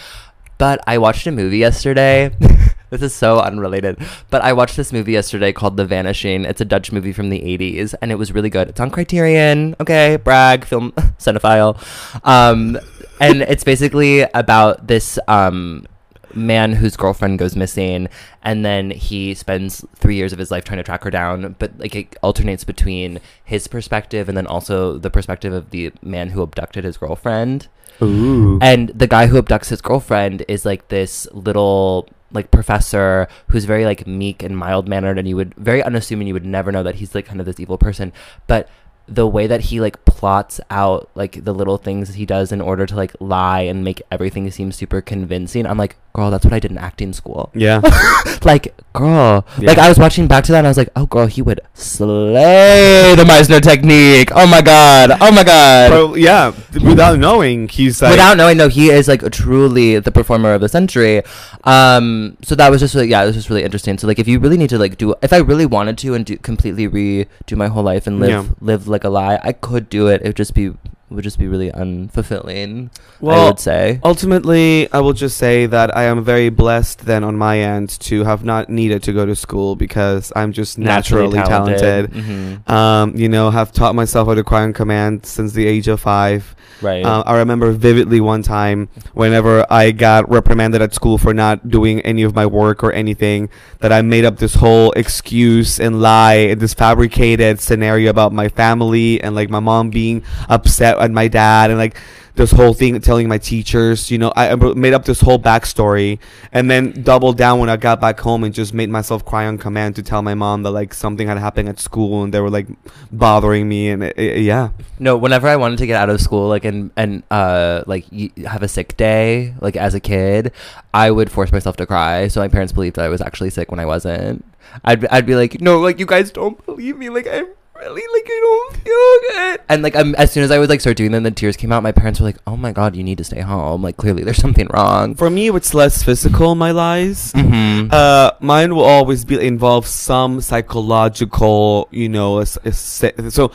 [0.57, 2.35] But I watched a movie yesterday.
[2.91, 3.97] this is so unrelated.
[4.29, 6.45] But I watched this movie yesterday called The Vanishing.
[6.45, 8.69] It's a Dutch movie from the 80s and it was really good.
[8.69, 9.75] It's on Criterion.
[9.79, 11.77] Okay, brag, film cinephile.
[12.23, 12.77] Um
[13.19, 15.87] and it's basically about this um
[16.33, 18.07] man whose girlfriend goes missing
[18.43, 21.77] and then he spends three years of his life trying to track her down but
[21.77, 26.41] like it alternates between his perspective and then also the perspective of the man who
[26.41, 27.67] abducted his girlfriend
[28.01, 28.59] Ooh.
[28.61, 33.85] and the guy who abducts his girlfriend is like this little like professor who's very
[33.85, 36.95] like meek and mild mannered and you would very unassuming you would never know that
[36.95, 38.11] he's like kind of this evil person
[38.47, 38.69] but
[39.07, 42.85] the way that he like plots out like the little things he does in order
[42.85, 46.59] to like lie and make everything seem super convincing i'm like girl that's what i
[46.59, 47.79] did in acting school yeah.
[48.43, 51.25] like girl like i was watching back to that and i was like oh girl
[51.25, 57.19] he would slay the meisner technique oh my god oh my god But yeah, without
[57.19, 61.21] knowing, he's like Without knowing, no, he is like truly the performer of the century.
[61.63, 63.97] Um, so that was just really, yeah, it was just really interesting.
[63.97, 66.25] So like, if you really need to like do, if I really wanted to and
[66.25, 68.45] do completely redo my whole life and live Yeah.
[68.61, 70.21] live like a lie, I could do it.
[70.21, 70.73] It would just be
[71.11, 72.89] would just be really unfulfilling.
[73.19, 73.99] Well, I would say.
[74.03, 78.23] Ultimately, I will just say that I am very blessed then on my end to
[78.23, 82.11] have not needed to go to school because I'm just naturally, talented.
[82.11, 82.69] Mhm.
[82.69, 85.99] Um, you know, have taught myself how to cry on command since the age of
[85.99, 86.55] five.
[86.81, 87.05] Right.
[87.05, 92.01] Uh, I remember vividly one time whenever I got reprimanded at school for not doing
[92.01, 93.49] any of my work or anything,
[93.81, 98.47] that I made up this whole excuse and lie and this fabricated scenario about my
[98.49, 101.97] family and like my mom being upset at my dad and like
[102.33, 106.17] this whole thing telling my teachers, you know, I made up this whole backstory
[106.53, 109.57] and then doubled down when I got back home and just made myself cry on
[109.57, 112.49] command to tell my mom that like something had happened at school and they were
[112.49, 112.67] like
[113.11, 114.69] bothering me and it, it- yeah.
[114.97, 118.05] No, whenever I wanted to get out of school, like and and uh like
[118.45, 120.53] have a sick day, like as a kid,
[120.93, 122.27] I would force myself to cry.
[122.29, 124.45] So my parents believed that I was actually sick when I wasn't.
[124.85, 127.47] I'd I'd be like, no, like you guys don't believe me, like I'm
[127.81, 129.61] really like I don't feel good.
[129.69, 131.71] And like um, as soon as I would like start doing them, the tears came
[131.71, 131.83] out.
[131.83, 133.81] My parents were like, oh my god, you need to stay home.
[133.81, 135.15] Like clearly there's something wrong.
[135.15, 137.33] For me, it's less physical, my lies.
[137.33, 137.89] Mm-hmm.
[137.91, 143.51] Uh, mine will always be involve some psychological, you know, a a so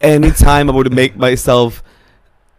[0.00, 1.82] anytime I would make myself,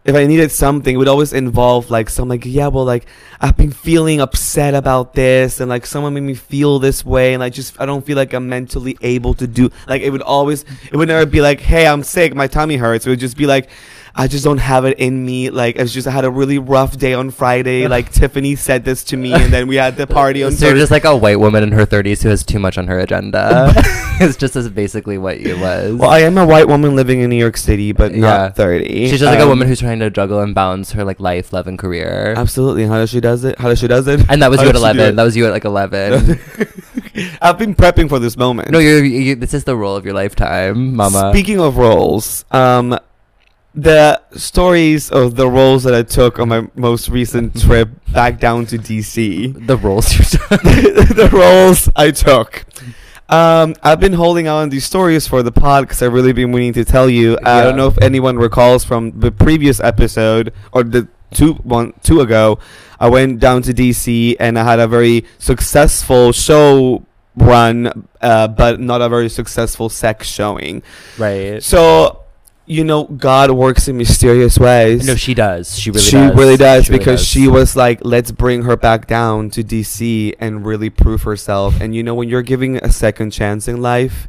[0.04, 3.06] if I needed something, it would always involve like some like, yeah, well, like
[3.40, 7.44] I've been feeling upset about this, and like someone made me feel this way, and
[7.44, 9.70] I just I don't feel like I'm mentally able to do.
[9.88, 13.06] Like it would always, it would never be like, hey, I'm sick, my tummy hurts.
[13.06, 13.70] It would just be like.
[14.14, 15.50] I just don't have it in me.
[15.50, 17.88] Like it's just I had a really rough day on Friday.
[17.92, 20.72] Like Tiffany said this to me, and then we had the party on So you're
[20.74, 20.82] Thursday.
[20.84, 23.72] just like a white woman in her 30s who has too much on her agenda.
[24.22, 25.96] it's just as basically what you was.
[25.96, 28.20] Well, I am a white woman living in New York City, but Yeah.
[28.22, 28.86] not 30.
[29.10, 31.52] She's just like a Um, woman who's trying to juggle and balance her like life,
[31.54, 32.34] love, and career.
[32.38, 32.86] Absolutely.
[32.86, 33.60] How does she does it?
[33.60, 34.22] How does she does it?
[34.30, 35.16] And that was How you at does she do 11.
[35.18, 36.40] That was you at like 11.
[37.42, 38.70] I've been prepping for this moment.
[38.72, 41.32] no, you're, you, this is the role of your lifetime, mama.
[41.34, 42.98] Speaking of roles, um,
[43.74, 48.66] the stories of the roles that I took on my most recent trip back down
[48.68, 49.66] to DC.
[49.66, 52.66] the roles you're the roles I took.
[53.30, 56.74] Um, I've been holding on these stories for the pod because I've really been meaning
[56.74, 57.38] to tell you.
[57.46, 57.64] I Yeah.
[57.64, 62.60] don't know if anyone recalls from the previous episode or the two one two ago.
[63.00, 67.06] I went down to DC and I had a very successful show
[67.38, 70.84] run, uh, but not a very successful sex showing.
[71.18, 71.64] Right.
[71.64, 72.24] So,
[72.66, 75.06] you know, God works in mysterious ways.
[75.06, 75.78] No, she does.
[75.78, 76.36] She really she does.
[76.36, 77.28] really does She really because does.
[77.28, 81.82] Because she was like, let's bring her back down to DC and really prove herself.
[81.82, 84.28] And you know, when you're giving a second chance in life,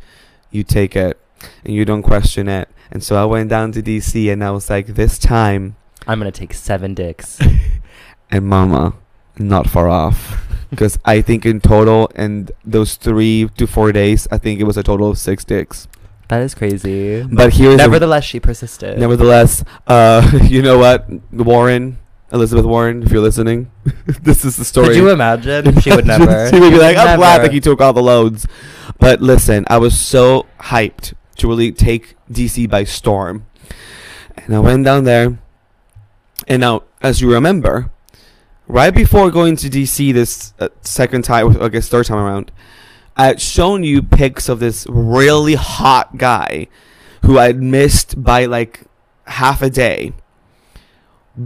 [0.51, 1.19] you take it
[1.65, 2.69] and you don't question it.
[2.91, 6.33] And so I went down to DC and I was like, this time, I'm gonna
[6.33, 7.39] take seven dicks.
[8.31, 8.95] and Mama,
[9.39, 10.39] not far off.
[10.73, 14.79] Because I think in total, in those three to four days, I think it was
[14.79, 15.87] a total of six dicks.
[16.29, 17.23] That is crazy.
[17.23, 18.99] But here's Nevertheless, she persisted.
[18.99, 21.99] Nevertheless, uh, you know what, Warren,
[22.33, 23.71] Elizabeth Warren, if you're listening,
[24.23, 24.89] this is the story.
[24.89, 25.81] Could you imagine?
[25.81, 26.49] She would never.
[26.51, 28.47] she would be like, I'm glad that he took all the loads.
[28.99, 33.47] But listen, I was so hyped to really take DC by storm,
[34.37, 35.39] and I went down there.
[36.49, 37.91] And now, as you remember,
[38.67, 42.51] right before going to DC this uh, second time, I guess third time around,
[43.17, 46.69] I had shown you pics of this really hot guy
[47.23, 48.83] who I'd missed by like
[49.27, 50.13] half a day.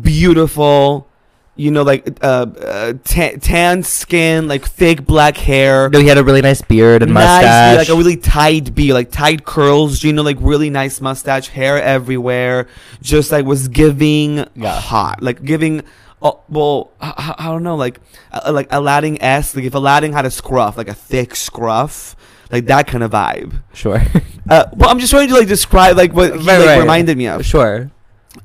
[0.01, 1.07] Beautiful,
[1.55, 5.89] you know, like uh, uh tan, tan skin, like thick black hair.
[5.89, 7.77] No, he had a really nice beard and Nice, mustache.
[7.79, 11.81] like a really tight beard, like tight curls, you know, like really nice mustache, hair
[11.81, 12.67] everywhere,
[13.01, 14.79] just like was giving Yeah.
[14.81, 15.83] hot, like giving.
[16.23, 18.01] Oh, well, I, I- don't know, like
[18.33, 22.17] uh, like Aladdin s, like if Aladdin had a scruff, like a thick scruff,
[22.51, 23.63] like that kind of vibe.
[23.73, 24.03] sure.
[24.49, 26.79] Uh, well, I'm just trying to like describe like what he Right, like right.
[26.79, 27.45] reminded me of.
[27.45, 27.91] sure.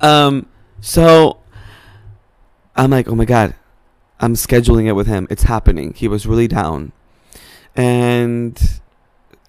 [0.00, 0.46] Um,
[0.80, 1.38] so
[2.74, 3.54] I'm like, oh my god,
[4.18, 5.28] I'm scheduling it with him.
[5.30, 5.94] It's happening.
[5.94, 6.90] He was really down,
[7.76, 8.60] and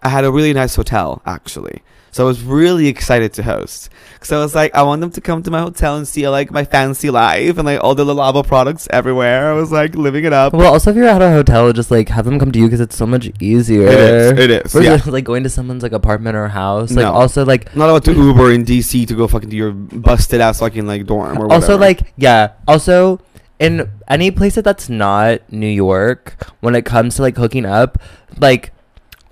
[0.03, 1.81] I had a really nice hotel actually.
[2.13, 3.89] So I was really excited to host.
[4.21, 6.51] So I was like, I want them to come to my hotel and see like
[6.51, 9.49] my fancy life and like all the Le Labo products everywhere.
[9.49, 10.53] I was like living it up.
[10.53, 12.81] Well, also if you're at a hotel, just like have them come to you because
[12.81, 13.87] it's so much easier.
[13.87, 14.39] It is.
[14.39, 14.71] It is.
[14.73, 15.11] Versus Yeah.
[15.11, 16.91] like going to someone's like apartment or house.
[16.91, 17.13] Like No.
[17.13, 20.59] also like not about to Uber in DC to go fucking to your busted ass
[20.59, 22.51] fucking like dorm or also like yeah.
[22.67, 23.19] Also
[23.57, 27.97] in any place that that's not New York, when it comes to like hooking up,
[28.37, 28.71] like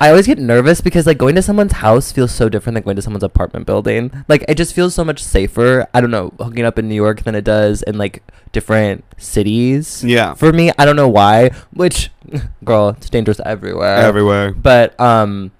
[0.01, 2.95] I always get nervous because like going to someone's house feels so different than going
[2.95, 4.11] to someone's apartment building.
[4.27, 5.87] Like it just feels so much safer.
[5.93, 10.03] I don't know, hooking up in New York than it does in like different cities.
[10.03, 11.51] yeah, For me, I don't know why.
[11.71, 12.09] Which,
[12.63, 13.97] girl, it's dangerous everywhere.
[13.97, 14.53] everywhere.
[14.53, 15.51] But um,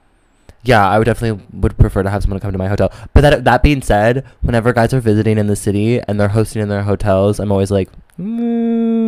[0.64, 2.92] yeah, I would definitely would prefer to have someone come to my hotel.
[3.14, 6.64] But that that being said, whenever guys are visiting in the city and they're hosting
[6.64, 9.01] in their hotels, I'm always like, mm.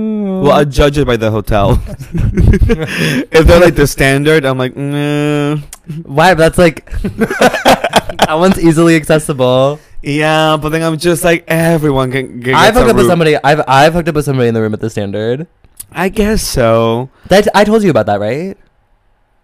[0.43, 1.81] Well, I judge it by the hotel.
[1.87, 5.57] if they're like the standard, I'm like, nah.
[6.03, 6.33] why?
[6.33, 9.79] But that's like that one's easily accessible.
[10.01, 10.57] yeah.
[10.57, 12.43] But then I'm just like, everyone can.
[12.43, 13.37] can I've hooked up with somebody.
[13.41, 15.47] I've I've hooked up with somebody in the room at the standard.
[15.93, 17.09] I guess so.
[17.29, 18.57] That I told you about that, right?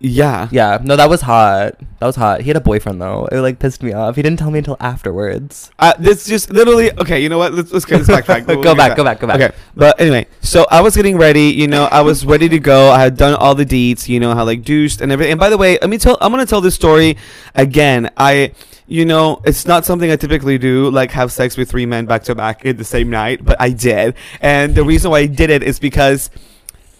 [0.02, 0.48] Yeah.
[0.52, 0.80] Yeah.
[0.82, 1.78] No, that was hot.
[2.00, 2.42] That was hot.
[2.42, 3.28] He had a boyfriend though.
[3.32, 4.16] It like pissed me off.
[4.16, 5.72] He didn't tell me until afterwards.
[5.78, 7.22] Uh, this just literally okay.
[7.22, 7.54] You know what?
[7.54, 8.48] Let's let's get this backtrack.
[8.48, 8.92] We'll go back.
[8.92, 8.98] that.
[8.98, 9.20] Go back.
[9.20, 9.42] Go back.
[9.42, 11.50] Okay, but anyway, so I was getting ready.
[11.50, 12.90] You know, I was ready to go.
[12.92, 14.08] I had done all the deets.
[14.08, 15.34] You know, how like deuced and everything.
[15.34, 16.18] And by the way, let me tell.
[16.22, 17.18] I'm gonna tell this story
[17.56, 18.10] again.
[18.16, 18.54] I,
[18.88, 22.24] you know, it's not something I typically do, like have sex with three men back
[22.24, 24.16] to back in the same night, but I did.
[24.40, 26.30] And the reason why I did it is because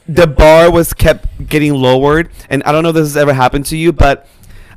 [0.10, 2.30] the bar was kept getting lowered.
[2.50, 4.28] And I don't know if this has ever happened to you, but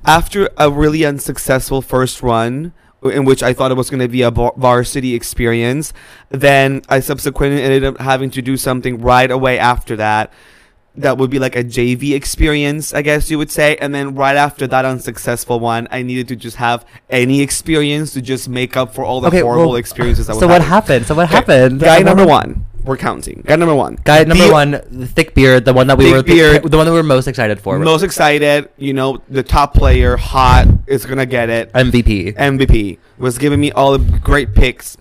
[0.05, 4.23] after a really unsuccessful first run, in which I thought it was going to be
[4.23, 5.93] a var- varsity experience,
[6.29, 10.33] then I subsequently ended up having to do something right away after that.
[10.95, 13.77] That would be like a JV experience, I guess you would say.
[13.77, 18.21] And then right after that unsuccessful one, I needed to just have any experience to
[18.21, 21.07] just make up for all the Okay, horrible well, experiences I was So what happened?
[21.07, 21.81] So what Okay, happened?
[21.81, 22.67] Guy number one.
[22.85, 23.43] We're counting.
[23.47, 23.97] Guy number one.
[24.03, 26.65] Guy number The- one, the thick beard, the one that we were beard.
[26.65, 27.79] the one that we were most excited for.
[27.79, 31.71] Most excited, you know, the top player, hot, is gonna get it.
[31.75, 32.33] MVP.
[32.37, 34.97] MVP was giving me all the great picks.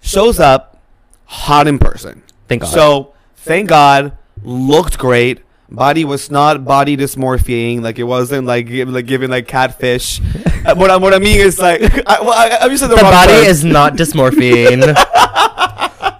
[0.00, 0.78] Shows up,
[1.26, 2.22] hot in person.
[2.48, 2.68] Thank God.
[2.70, 5.40] So thank God, looked great.
[5.70, 10.18] Body was not body dysmorphing, like it wasn't like give, like giving like catfish.
[10.64, 13.02] Uh, what I what I mean is like, I, well, I, I'm using the, the
[13.02, 14.94] wrong body is not dysmorphing.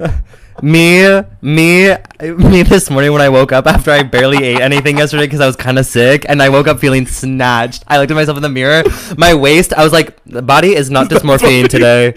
[0.63, 2.63] me, me, me.
[2.69, 5.57] This morning when I woke up after I barely ate anything yesterday because I was
[5.57, 7.85] kind of sick, and I woke up feeling snatched.
[7.87, 8.83] I looked at myself in the mirror.
[9.17, 9.73] My waist.
[9.73, 12.13] I was like, the body is not dysmorphing today.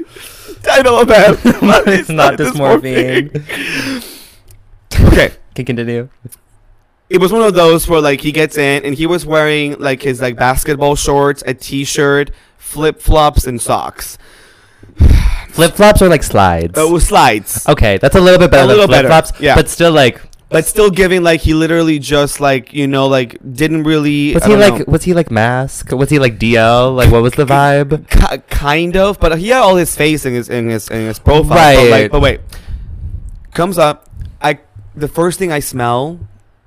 [0.63, 1.39] title of that.
[1.87, 3.35] it's not dysmorphing.
[5.11, 5.33] okay.
[5.53, 6.09] Can continue.
[7.09, 10.01] it was one of those where like he gets in and he was wearing like
[10.01, 14.17] his like basketball shorts, a t-shirt, flip flops, and socks.
[15.51, 16.73] Flip flops or like slides.
[16.77, 17.67] Oh, with slides.
[17.67, 19.33] Okay, that's a little bit better A than little flip flops.
[19.39, 19.55] yeah.
[19.55, 23.83] But still, like but still giving like he literally just like you know like didn't
[23.83, 24.33] really.
[24.33, 24.85] Was he like know.
[24.87, 25.91] was he like mask?
[25.91, 26.95] Was he like DL?
[26.95, 28.07] Like what was the vibe?
[28.09, 31.19] Ki- kind of, but he had all his face in his in his in his
[31.19, 31.49] profile.
[31.49, 31.91] But, Right.
[32.03, 32.39] like, but wait,
[33.53, 34.09] comes up.
[34.41, 34.59] I
[34.95, 36.19] the first thing I smell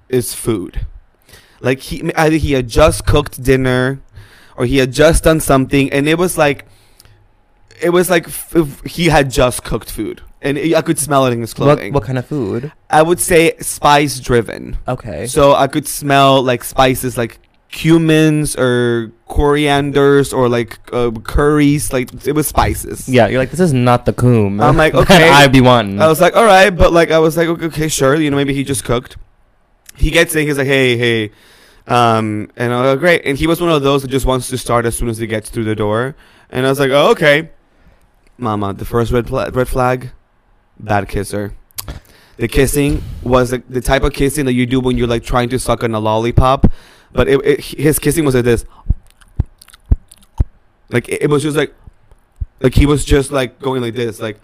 [0.08, 0.86] is food.
[1.60, 4.00] Like he either he had just cooked dinner,
[4.56, 6.66] or he had just done something, and it was like,
[7.82, 11.40] it was like f- he had just cooked food, and I could smell it in
[11.40, 11.92] his What, clothing.
[11.92, 12.72] what kind of food?
[12.90, 14.78] I would say spice driven.
[14.88, 15.26] Okay.
[15.26, 17.40] So I could smell like spices like
[17.72, 21.92] cumins or corianders or like uh, curries.
[21.92, 23.08] Like it was spices.
[23.08, 24.60] yeah, you're like this is not the coom.
[24.60, 25.28] I'm like, okay.
[25.28, 26.00] I'd be wanting.
[26.00, 28.14] I was like, all right, but like I was like, okay, okay, sure.
[28.14, 29.16] You know, maybe he just cooked.
[29.96, 30.46] He gets in.
[30.46, 31.30] He's like, hey, hey,
[31.86, 33.22] um, and I was like, great.
[33.24, 35.26] And he was one of those that just wants to start as soon as he
[35.26, 36.16] gets through the door.
[36.50, 37.50] And I was like, oh, okay,
[38.38, 38.72] Mama.
[38.74, 40.10] The first red pla- red flag,
[40.78, 41.54] bad kisser.
[42.36, 45.48] The kissing was like the type of kissing that you do when you're like trying
[45.50, 46.72] to suck on a lollipop,
[47.12, 48.64] but it, it, his kissing was like this.
[50.90, 51.74] Like it, it was just like,
[52.60, 54.40] like he was just like going like this, like.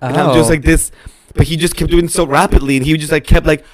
[0.00, 0.52] And I'm just Oh.
[0.54, 0.90] like this,
[1.34, 3.64] but he just kept doing so rapidly, and he just like kept like,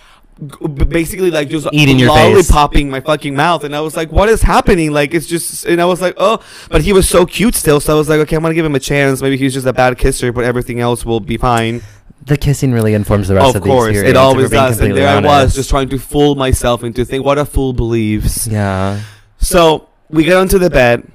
[0.88, 2.50] basically like just Eating your face.
[2.50, 4.92] lollipopping my fucking mouth, and I was like, what is happening?
[4.92, 7.94] Like it's just, and I was like, oh, but he was so cute still, so
[7.94, 9.20] I was like, okay, I'm gonna give him a chance.
[9.20, 11.82] Maybe he's just a bad kisser, but everything else will be fine.
[12.26, 14.10] the kissing really informs the rest of, of the course, experience.
[14.10, 17.38] it always does, and there I was just trying to fool myself into think what
[17.38, 18.46] a fool believes.
[18.46, 19.00] Yeah.
[19.38, 21.10] So we get onto the bed,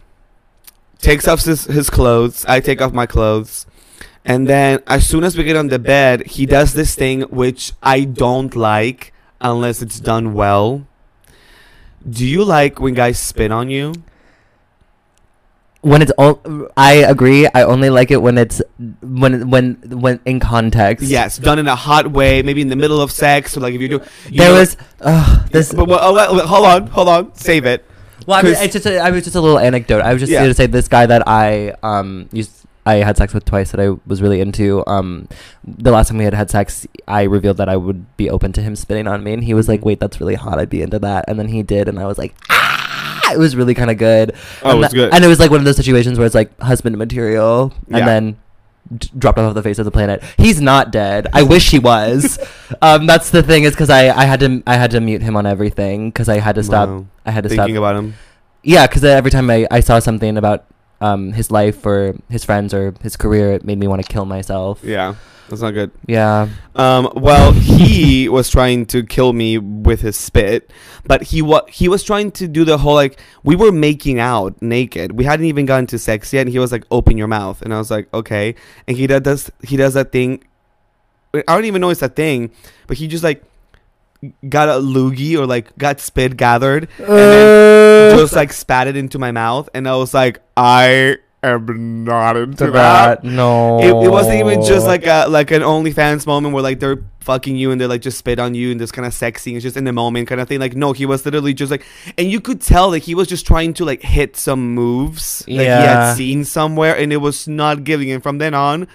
[1.00, 2.46] takes off his, his clothes.
[2.46, 3.66] I take off my clothes.
[4.26, 7.74] And then as soon as we get on the bed, he does this thing which
[7.84, 9.13] I don't like
[9.44, 10.88] unless it's done well.
[12.10, 13.94] Do you like when guys spit on you?
[15.82, 16.40] When it's all,
[16.78, 17.46] I agree.
[17.54, 18.62] I only like it when it's
[19.02, 21.06] when when when in context.
[21.06, 23.82] Yes, done in a hot way, maybe in the middle of sex, or like if
[23.82, 24.02] you do.
[24.30, 25.74] You There know- was uh, this.
[25.74, 27.84] But, well, oh, hold on, hold on, save it.
[28.26, 30.00] Well, I mean, it's just a, I was just a little anecdote.
[30.02, 30.40] I was just Yeah.
[30.40, 33.80] going to say this guy that I um used I had sex with twice that
[33.80, 34.86] I was really into.
[34.88, 35.28] Um,
[35.66, 38.62] the last time we had had sex, I revealed that I would be open to
[38.62, 40.60] him spitting on me, and he was like, "Wait, that's really hot.
[40.60, 43.56] I'd be into that." And then he did, and I was like, "Ah!" It was
[43.56, 44.34] really kind of good.
[44.64, 45.14] Oh, and it was tha- good.
[45.14, 48.06] And it was like one of those situations where it's like husband material, and Yeah.
[48.06, 48.38] then
[48.98, 50.22] d- dropped off the face of the planet.
[50.38, 51.28] He's not dead.
[51.34, 52.38] I wish he was.
[52.82, 55.38] um, that's the thing is because I, I had to I had to mute him
[55.38, 56.90] on everything because I had to stop.
[56.90, 57.06] Wow.
[57.26, 58.16] I had to stop Thinking about him.
[58.62, 60.66] yeah, because every time I, I saw something about
[61.04, 64.24] um, his life or his friends or his career, it made me want to kill
[64.24, 64.80] myself.
[64.84, 65.16] Yeah,
[65.50, 65.92] that's not good.
[66.08, 66.48] Yeah.
[66.76, 70.72] Um, well, he was trying to kill me with his spit,
[71.06, 74.60] but he wa- he was trying to do the whole like we were making out
[74.62, 75.12] naked.
[75.12, 77.74] We hadn't even gotten to sex yet, and he was like, "Open your mouth," and
[77.74, 78.56] I was like, "Okay."
[78.88, 80.42] And he does does he does that thing.
[81.36, 82.52] I don't even know it's a thing,
[82.88, 83.44] but he just like
[84.48, 89.20] got a loogie or like got spit gathered and then just like spat it into
[89.20, 93.22] my mouth, and I was like, I am not into that.
[93.22, 93.80] that, no.
[93.80, 97.56] It, it wasn't even just like a like an OnlyFans moment where like they're fucking
[97.56, 99.56] you and they're like just spit on you and this kind of sexy.
[99.56, 100.60] It's just in the moment kind of thing.
[100.60, 101.86] Like no, he was literally just like,
[102.18, 105.52] and you could tell that he was just trying to like hit some moves that
[105.52, 108.12] he had seen somewhere, and it was not giving.
[108.12, 108.88] And from then on,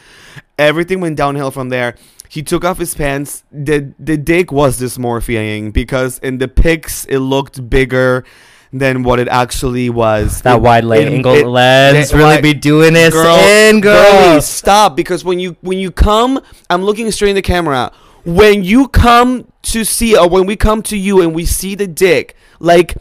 [0.58, 1.96] everything went downhill from there.
[2.28, 3.44] He took off his pants.
[3.52, 8.24] The the dick was dysmorphiaing because in the pics it looked bigger
[8.72, 10.42] than what it actually was.
[10.42, 14.40] that It- wide it- angle it- lens really like- be doing this girl, in, girl.
[14.42, 17.90] stop because when you when you come, I'm looking straight in the camera.
[18.24, 21.86] When you come to see, or when we come to you and we see the
[21.86, 22.96] dick, like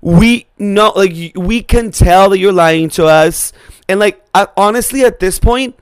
[0.00, 3.52] we know, like we can tell that you're lying to us,
[3.88, 5.74] and like I, honestly, at this point,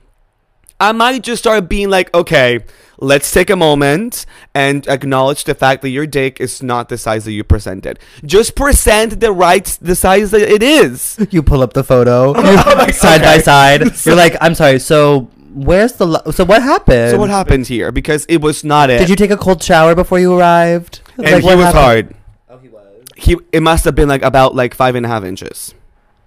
[0.83, 2.61] I might just start being like, okay,
[2.99, 7.25] let's take a moment and acknowledge the fact that your dick is not the size
[7.25, 7.99] that you presented.
[8.25, 11.25] Just present the right, the size that it is.
[11.31, 13.81] You pull up the photo oh side by side.
[14.07, 14.79] You're like, I'm sorry.
[14.81, 16.07] So where's the?
[16.07, 17.11] Lo- so what happened?
[17.13, 17.93] So what happened here?
[17.93, 18.99] Because it was not it.
[18.99, 21.01] Did you take a cold shower before you arrived?
[21.17, 21.75] and Like, he was happened?
[21.75, 22.15] hard.
[22.51, 22.87] Oh, he was.
[23.17, 25.75] He it must have been like about like five and a half inches,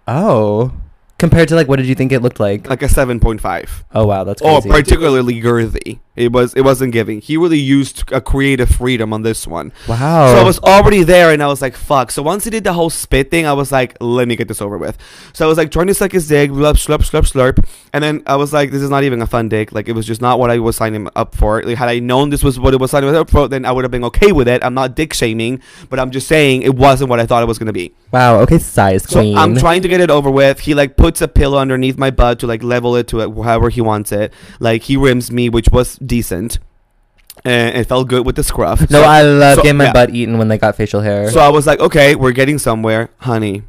[0.08, 0.72] Oh,
[1.17, 2.69] compared to like, what did you think it looked like?
[2.69, 3.84] like a seven point five.
[3.93, 4.69] Oh wow, that's crazy.
[4.69, 5.99] particularly girthy.
[6.15, 7.21] It was it wasn't giving.
[7.21, 9.73] He really used a creative freedom on this one.
[9.88, 10.34] wow.
[10.34, 12.73] So I was already there, and I was like, "Fuck!" So once he did the
[12.73, 14.97] whole spit thing, I was like, "Let me get this over with."
[15.34, 18.23] So I was like trying to suck his dick, slurp, slurp, slurp, slurp, and then
[18.25, 19.71] I was like, "This is not even a fun dick.
[19.71, 21.61] Like it was just not what I was signing up for.
[21.63, 23.84] Like had I known this was what it was signing up for, then I would
[23.84, 24.63] have been okay with it.
[24.63, 27.59] I'm not dick shaming, but I'm just saying it wasn't what I thought it was
[27.59, 27.93] gonna be.
[28.11, 28.39] wow.
[28.41, 29.36] Okay, size queen.
[29.36, 29.41] So.
[29.41, 30.61] I'm trying to get it over with.
[30.61, 33.70] He like puts a pillow underneath my butt to like level it to it however
[33.70, 34.32] he wants it.
[34.59, 36.60] Like he rims me, which was decent.
[37.43, 38.80] and it felt good with the scruff.
[38.89, 39.93] No, So- I love so- getting my yeah.
[39.93, 41.30] butt eaten when they got facial hair.
[41.30, 43.64] So I was like, okay, we're getting somewhere, honey.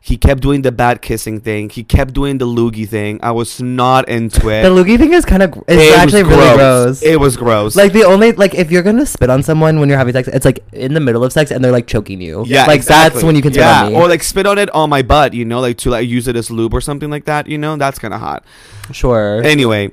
[0.00, 1.68] He kept doing the bad kissing thing.
[1.70, 3.20] He kept doing the loogie thing.
[3.22, 4.62] I was not into it.
[4.62, 7.02] the loogie thing is kind of it's It actually really gross.
[7.02, 7.76] It was gross.
[7.76, 10.44] like the only like if you're gonna spit on someone when you're having sex, it's
[10.44, 12.44] like in the middle of sex and they're like choking you.
[12.48, 13.14] yeah, like exactly.
[13.20, 13.98] that's when you can spit yeah, on me.
[13.98, 16.34] or like spit on it on my butt, you know, like to like use it
[16.34, 17.46] as lube or something like that.
[17.46, 18.42] You know, that's kind of hot.
[18.90, 19.40] sure.
[19.44, 19.92] Anyway,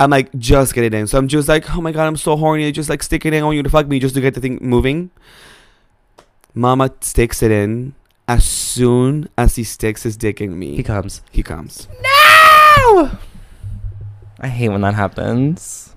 [0.00, 1.06] I'm like, just get it in.
[1.06, 2.66] So I'm just like, oh my god, I'm so horny.
[2.66, 3.42] I just like stick it in.
[3.42, 5.10] I want you to fuck me just to get the thing moving.
[6.54, 7.94] Mama sticks it in.
[8.28, 11.22] As soon as he sticks his dick in me, he comes.
[11.30, 11.88] he comes.
[12.02, 13.10] No.
[14.38, 15.94] I hate when that happens.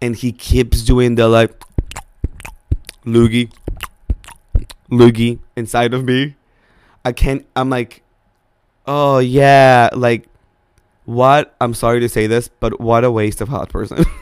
[0.00, 1.52] and he keeps doing the like
[3.06, 3.52] loogie
[4.90, 6.34] loogie inside of me
[7.04, 8.02] i can't i'm like
[8.86, 10.26] oh yeah like
[11.04, 14.04] what i'm sorry to say this but what a waste of hot person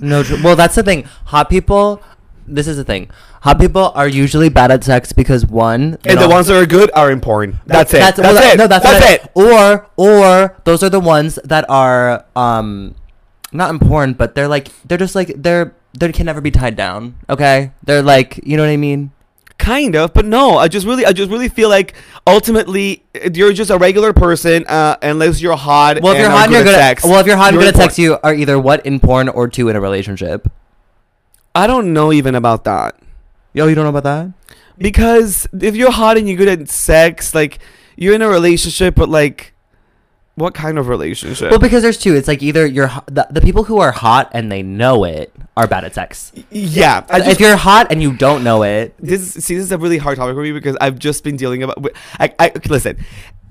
[0.00, 1.04] No, tr- well, that's the thing.
[1.26, 2.02] Hot people.
[2.46, 3.10] This is the thing.
[3.42, 6.90] Hot people are usually bad at sex because one, and the ones that are good
[6.94, 10.56] are in porn that's, it that's, well, it No, that's, that's not it Or or
[10.64, 12.94] those are the ones that are um
[13.52, 17.14] not important, but they're like they're just like they're they can never be tied down.
[17.30, 19.10] Okay, they're like you know what I mean.
[19.58, 21.94] Kind of but no i just really i just really feel like
[22.26, 26.52] ultimately you're just a regular person uh unless you're hot Well, if you're hot, and
[26.52, 26.74] you're good good.
[26.74, 27.84] at At, sex well, if you're hot you're at porn.
[27.88, 30.50] sex, you are either what in porn or two in a relationship.
[31.54, 32.96] i don't know even about that
[33.56, 34.56] Yo, you don't know about that?
[34.76, 37.60] Because if you're hot and you're good at sex, like
[37.94, 39.53] you're in a relationship, but like,
[40.36, 41.50] what kind of relationship?
[41.50, 42.14] Well, because there's two.
[42.14, 45.66] It's like either you're the, the people who are hot and they know it are
[45.66, 46.32] bad at sex.
[46.50, 49.78] yeah, I if you're hot and you don't know it, this see this is a
[49.78, 51.86] really hard topic for me because I've just been dealing about.
[52.18, 53.04] I, I listen.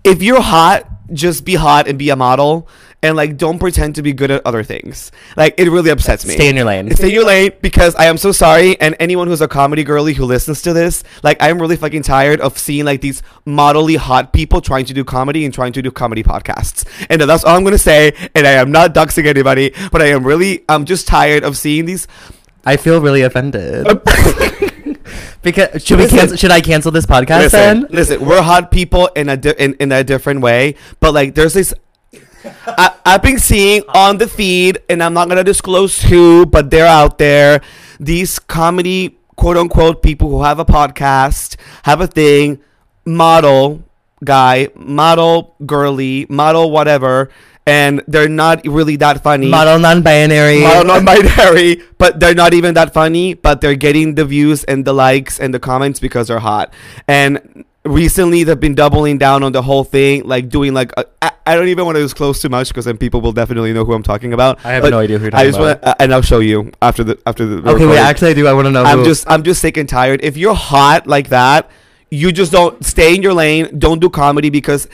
[0.04, 2.68] If you're hot, just be hot and be a model,
[3.04, 5.12] and like don't pretend to be good at other things.
[5.38, 6.34] Like it really upsets me.
[6.34, 6.90] stay in your lane.
[6.96, 8.80] Stay in your lane because I am so sorry.
[8.82, 12.42] And anyone who's a comedy girly who listens to this, like I'm really fucking tired
[12.42, 15.92] of seeing like these modelly hot people trying to do comedy and trying to do
[15.92, 16.88] comedy podcasts.
[17.10, 18.14] And that's all I'm gonna say.
[18.34, 21.86] And I am not doxing anybody, but I am really, I'm just tired of seeing
[21.86, 22.08] these.
[22.66, 23.86] I feel really offended.
[23.86, 23.96] Uh,
[25.42, 26.38] because should we cancel?
[26.38, 27.88] Should I cancel this podcast listen, then?
[27.90, 31.54] listen, we're hot people in a di- in, in a different way, but like there's
[31.54, 31.74] this.
[32.68, 36.88] I, I've been seeing on the feed, and I'm not gonna disclose who, but they're
[36.88, 37.62] out there.
[38.00, 42.60] These comedy quote unquote people who have a podcast, have a thing,
[43.06, 43.84] model
[44.24, 47.30] guy, model girly, model whatever,
[47.66, 49.48] and they're not really that funny.
[49.48, 50.62] Model non-binary.
[50.62, 53.34] Model non-binary, but they're not even that funny.
[53.34, 56.74] But they're getting the views and the likes and the comments because they're hot.
[57.08, 61.32] And recently, they've been doubling down on the whole thing, like doing like a, I,
[61.46, 63.94] I don't even want to disclose too much because then people will definitely know who
[63.94, 64.64] I'm talking about.
[64.66, 65.84] I have But no idea who you're I talking just about.
[65.86, 67.70] want, and I'll show you after the after the.
[67.72, 67.98] okay, wait.
[68.00, 68.48] Actually, I do.
[68.48, 68.84] I want to know.
[68.84, 69.06] I'm who.
[69.06, 70.22] just I'm just sick and tired.
[70.24, 71.70] If you're hot like that,
[72.10, 73.78] you just don't stay in your lane.
[73.78, 74.88] Don't do comedy because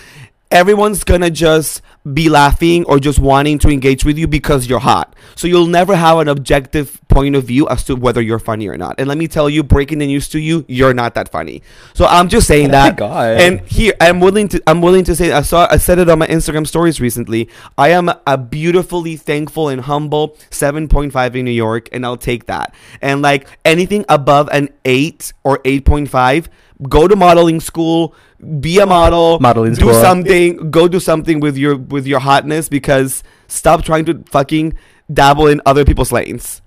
[0.51, 1.81] everyone's gonna just
[2.13, 5.15] be laughing or just wanting to engage with you because you're hot.
[5.35, 8.77] So you'll never have an objective point of view as to whether you're funny or
[8.77, 8.95] not.
[8.99, 11.61] And let me tell you, breaking the news to you, you're not that funny.
[11.93, 12.97] So I'm just saying Oh that.
[12.97, 13.39] God.
[13.39, 16.19] And here I'm willing to I'm willing to say I saw I said it on
[16.19, 17.49] my Instagram stories recently.
[17.77, 22.73] I am a beautifully thankful and humble 7.5 in New York and I'll take that.
[23.01, 26.47] And like anything above an 8 or 8.5,
[26.87, 28.15] go to modeling school,
[28.59, 33.23] be a model, Modeling do something, go do something with your with your hotness because
[33.47, 34.75] stop trying to fucking
[35.11, 36.61] dabble in other people's lanes.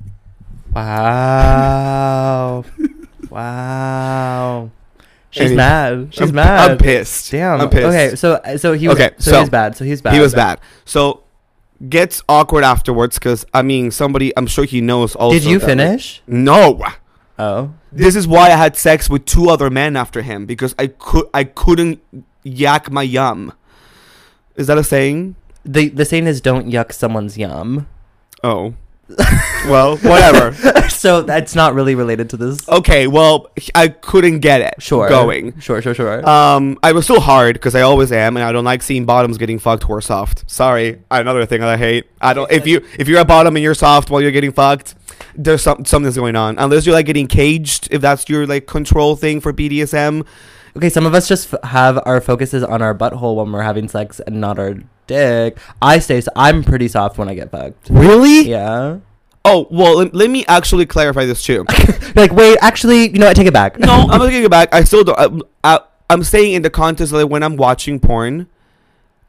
[0.74, 2.64] Wow.
[3.30, 4.70] wow.
[5.30, 6.08] She's mad.
[6.10, 6.70] She's I'm, mad.
[6.72, 7.30] I'm pissed.
[7.30, 7.62] Damn.
[7.62, 7.86] I'm pissed.
[7.86, 9.76] Okay, so so he was Okay, so, so he's bad.
[9.76, 10.14] So he's bad.
[10.14, 10.60] He was bad.
[10.84, 11.22] So
[11.88, 15.38] gets awkward afterwards because I mean somebody I'm sure he knows also.
[15.38, 16.22] Did you that, like- finish?
[16.26, 16.80] no.
[17.38, 17.72] Oh.
[17.90, 21.26] This is why I had sex with two other men after him because I could
[21.34, 22.00] I couldn't
[22.42, 23.52] yak my yum.
[24.56, 25.36] Is that a saying?
[25.64, 27.86] The the saying is don't yuck someone's yum.
[28.44, 28.74] Oh.
[29.66, 30.54] well, whatever.
[30.88, 32.66] so that's not really related to this.
[32.68, 35.08] Okay, well, I couldn't get it Sure.
[35.08, 35.58] going.
[35.60, 36.26] Sure, sure, sure.
[36.26, 39.36] Um, I was still hard because I always am, and I don't like seeing bottoms
[39.36, 40.50] getting fucked who are soft.
[40.50, 42.06] Sorry, another thing that I hate.
[42.20, 42.50] I don't.
[42.50, 44.94] If you if you're a bottom and you're soft while you're getting fucked,
[45.34, 46.58] there's some something's going on.
[46.58, 50.26] Unless you're like getting caged, if that's your like control thing for BDSM.
[50.76, 53.88] okay, some of us just f- have our focuses on our butthole when we're having
[53.88, 54.74] sex and not our
[55.06, 55.58] dick.
[55.80, 56.22] I stay.
[56.36, 57.88] I'm pretty soft when I get fucked.
[57.90, 58.48] Really?
[58.48, 58.98] Yeah.
[59.44, 61.64] Oh well, let, let me actually clarify this too.
[62.14, 63.36] Like, wait, actually, you know what?
[63.36, 63.78] Take it back.
[63.78, 64.68] no, I'm gonna take it back.
[64.74, 65.18] I still don't.
[65.64, 68.48] I, I, I'm saying in the context of like when I'm watching porn,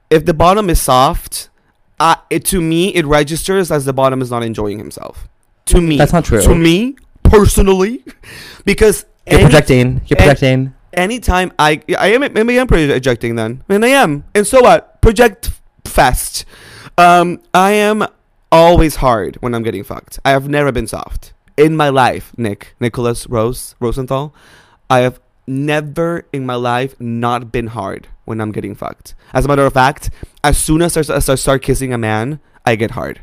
[0.09, 1.47] if the bottom is soft,
[2.01, 5.29] uh, it to me it registers as the bottom is not enjoying himself.
[5.66, 6.41] To me, That's not true.
[6.41, 8.03] To me personally,
[8.66, 10.01] because You're any- projecting.
[10.07, 10.74] You're projecting.
[10.93, 15.01] anytime I I am maybe I'm projecting then, and I am, and so what?
[15.01, 15.51] Project
[15.86, 16.45] fest.
[16.97, 18.05] Um, I am
[18.51, 20.20] always hard when I'm getting fucked.
[20.26, 22.34] I have never been soft in my life.
[22.38, 24.34] Nick Nicholas Rose Rosenthal.
[24.89, 29.16] I have never in my life not been hard when I'm getting fucked.
[29.34, 30.09] As a matter of fact,
[30.43, 33.22] as soon as I start, as I start kissing a man, I get hard.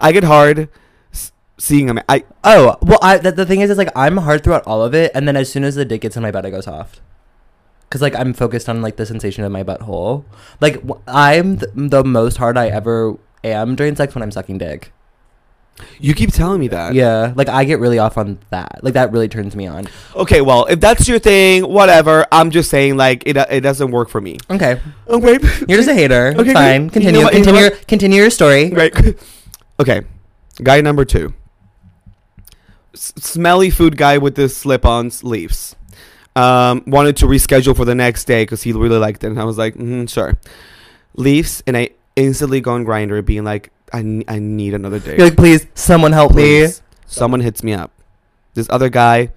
[0.00, 0.68] I get hard
[1.58, 2.04] seeing a man.
[2.08, 4.94] I Oh well, I the, the thing is, is like I'm hard throughout all of
[4.94, 7.00] it, and then as soon as the dick gets in my butt, I go soft.
[7.88, 10.24] Cause like I'm focused on like the sensation of my butthole.
[10.60, 14.92] Like I'm th- the most hard I ever am during sex when I'm sucking dick.
[16.00, 16.94] you keep telling me that.
[16.94, 18.80] Yeah, like I get really off on that.
[18.82, 19.86] Like that really turns me on.
[20.16, 22.26] Okay, well, if that's your thing, whatever.
[22.32, 24.38] I'm just saying, like, it it doesn't work for me.
[24.50, 25.38] Okay, oh, Okay.
[25.68, 26.34] you're just a hater.
[26.36, 26.88] Okay, fine.
[26.88, 27.02] good.
[27.04, 27.20] You Continue.
[27.20, 27.84] know what- you know continue.
[27.86, 28.70] continue your story.
[28.70, 28.92] right.
[29.78, 30.02] Okay.
[30.62, 31.34] Guy number two.
[32.96, 35.76] S- smelly food guy with the slip-ons leaves.
[36.34, 39.44] Um, wanted to reschedule for the next day because he really liked it, and I
[39.44, 40.36] was like, mm, sure.
[41.14, 45.16] Leaves, and I instantly go on Grindr, being like, I, I need another day.
[45.16, 46.82] You're like, please, someone help Please.
[47.06, 47.92] Someone hits me up.
[48.54, 49.32] This other guy,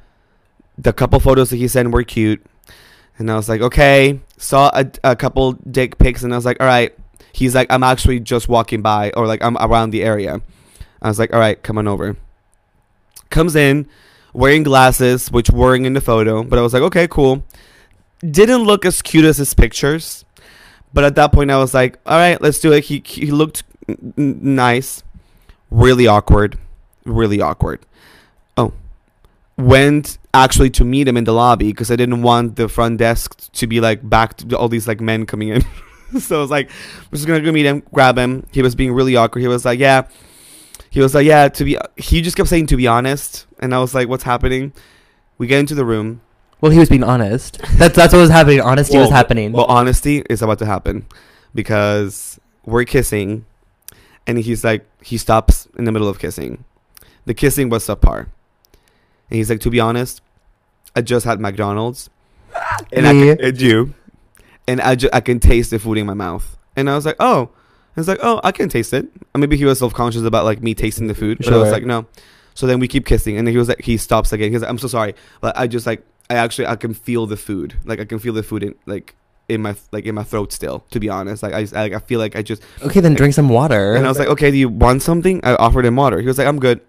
[0.78, 2.43] the couple photos that he sent were cute.
[3.18, 4.20] And I was like, okay.
[4.38, 6.95] Saw a, a couple dick pics and I was like, all right.
[7.32, 10.41] He's like, I'm actually just walking by or like I'm around the area.
[11.01, 12.18] I was like, all right, come on over.
[13.30, 13.88] Comes in
[14.34, 17.43] wearing glasses, which weren't in the photo, but I was like, okay, cool.
[18.19, 20.25] Didn't look as cute as his pictures.
[20.93, 22.86] But at that point, I was like, all right, let's do it.
[22.86, 25.03] He, he looked n- nice.
[25.69, 26.57] Really awkward
[27.09, 27.86] really awkward.
[28.57, 28.73] Oh,
[29.57, 33.51] went actually to meet him in the lobby because I didn't want the front desk
[33.53, 35.63] to be like back to all these like men coming in.
[36.19, 38.45] so I was like, I'm just gonna go meet him, grab him.
[38.51, 39.41] He was being really awkward.
[39.41, 40.07] He was like, yeah.
[40.90, 41.48] He was like, yeah.
[41.50, 44.74] To be, he just kept saying to be honest, and I was like, what's happening?
[45.38, 46.22] We get into the room.
[46.62, 47.60] Well, he was being honest.
[47.78, 48.60] That's that's what was happening.
[48.60, 49.54] Honesty was happening.
[49.54, 51.06] Well, honesty is about to happen
[51.56, 53.46] because we're kissing,
[54.28, 56.66] and he's like, he stops in the middle of kissing.
[57.26, 60.22] The kissing was subpar, and he's like, to be honest,
[60.96, 62.10] I just had McDonald's,
[62.92, 63.94] and I can, and you,
[64.68, 67.16] and I ju- I can taste the food in my mouth, and I was like,
[67.22, 67.52] oh,
[67.98, 69.08] I was like, oh, I can taste it.
[69.34, 71.72] And maybe he was self conscious about like me tasting the food, but I was
[71.72, 72.06] like, no.
[72.54, 74.52] So then we keep kissing, and then he was like, he stops again.
[74.52, 77.38] He's like, I'm so sorry, but I just like, I actually I can feel the
[77.38, 79.16] food, like I can feel the food in like
[79.48, 80.84] in my like in my throat still.
[80.92, 83.34] To be honest, like I just, I, I feel like I just okay, then drink
[83.34, 83.96] some water.
[83.96, 85.42] and I was like, okay, do you want something?
[85.44, 86.20] I offered him water.
[86.20, 86.82] He was like, I'm good.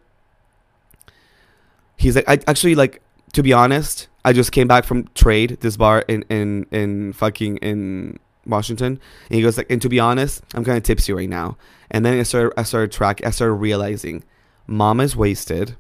[1.96, 5.76] He's like, I actually like to be honest, I just came back from trade this
[5.76, 10.42] bar in in in fucking in Washington, and he goes like, and to be honest,
[10.54, 11.56] I'm kind of tipsy right now.
[11.90, 14.24] And then I started I started track I started realizing,
[14.66, 15.76] mom is wasted,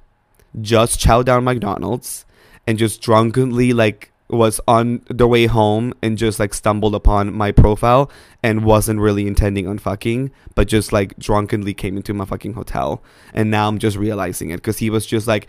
[0.60, 2.24] just chow down McDonald's,
[2.66, 7.50] and just drunkenly like was on the way home and just like stumbled upon my
[7.50, 8.10] profile
[8.42, 13.02] and wasn't really intending on fucking, but just like drunkenly came into my fucking hotel.
[13.34, 15.48] And now I'm just realizing it because he was just like,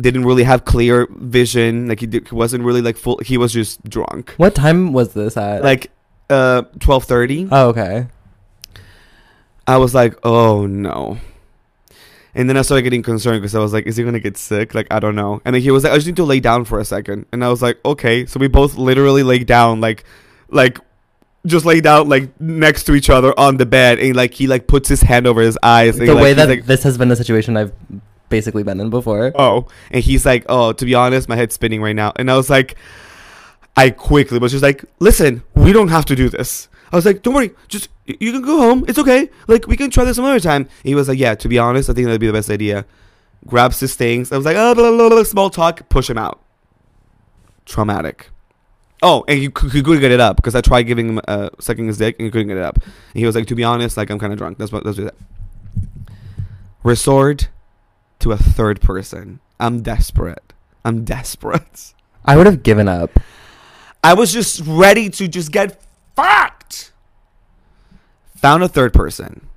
[0.00, 1.88] didn't really have clear vision.
[1.88, 3.18] Like he, did, he wasn't really like full.
[3.24, 4.34] He was just drunk.
[4.36, 5.62] what time was this at?
[5.62, 5.90] Like,
[6.32, 7.46] uh, twelve thirty.
[7.50, 8.06] oh, okay.
[9.66, 11.18] I was like, oh no.
[12.34, 14.74] And then I started getting concerned because I was like, is he gonna get sick?
[14.74, 15.40] Like, I don't know.
[15.44, 17.26] And then he was like, I just need to lay down for a second.
[17.32, 18.26] And I was like, okay.
[18.26, 20.04] So we both literally lay down, like,
[20.48, 20.78] like,
[21.44, 24.66] just lay down like next to each other on the bed, and like he like
[24.66, 25.98] puts his hand over his eyes.
[25.98, 27.72] And, The like, way that like, this has been a situation I've
[28.30, 29.32] basically been in before.
[29.34, 32.12] oh, and he's like, oh, to be honest, my head's spinning right now.
[32.16, 32.76] And I was like,
[33.76, 36.68] I quickly was just like, listen, we don't have to do this.
[36.92, 38.84] I was like, don't worry, just you can go home.
[38.86, 39.30] It's okay.
[39.48, 40.68] Like we can try this another other time.
[40.84, 42.84] he was like, yeah, to be honest, I think that'd be the best idea.
[43.46, 44.30] Grabs his things.
[44.30, 45.88] I was like, oh, blah, blah, blah, small talk.
[45.88, 46.40] Push him out.
[47.64, 48.28] Traumatic.
[49.02, 51.98] Oh, and he couldn't get it up because I tried giving him uh, sucking his
[51.98, 52.76] dick and he couldn't get it up.
[52.76, 54.58] And he was like, to be honest, like I'm kind of drunk.
[54.58, 54.84] That's what.
[54.84, 55.14] Let's do that.
[56.84, 57.48] Resort
[58.20, 59.40] to a third person.
[59.58, 60.52] I'm desperate.
[60.84, 61.94] I'm desperate.
[62.24, 63.10] I would have given up.
[64.04, 65.80] I was just ready to just get
[66.16, 66.92] fucked.
[68.36, 69.48] Found a third person.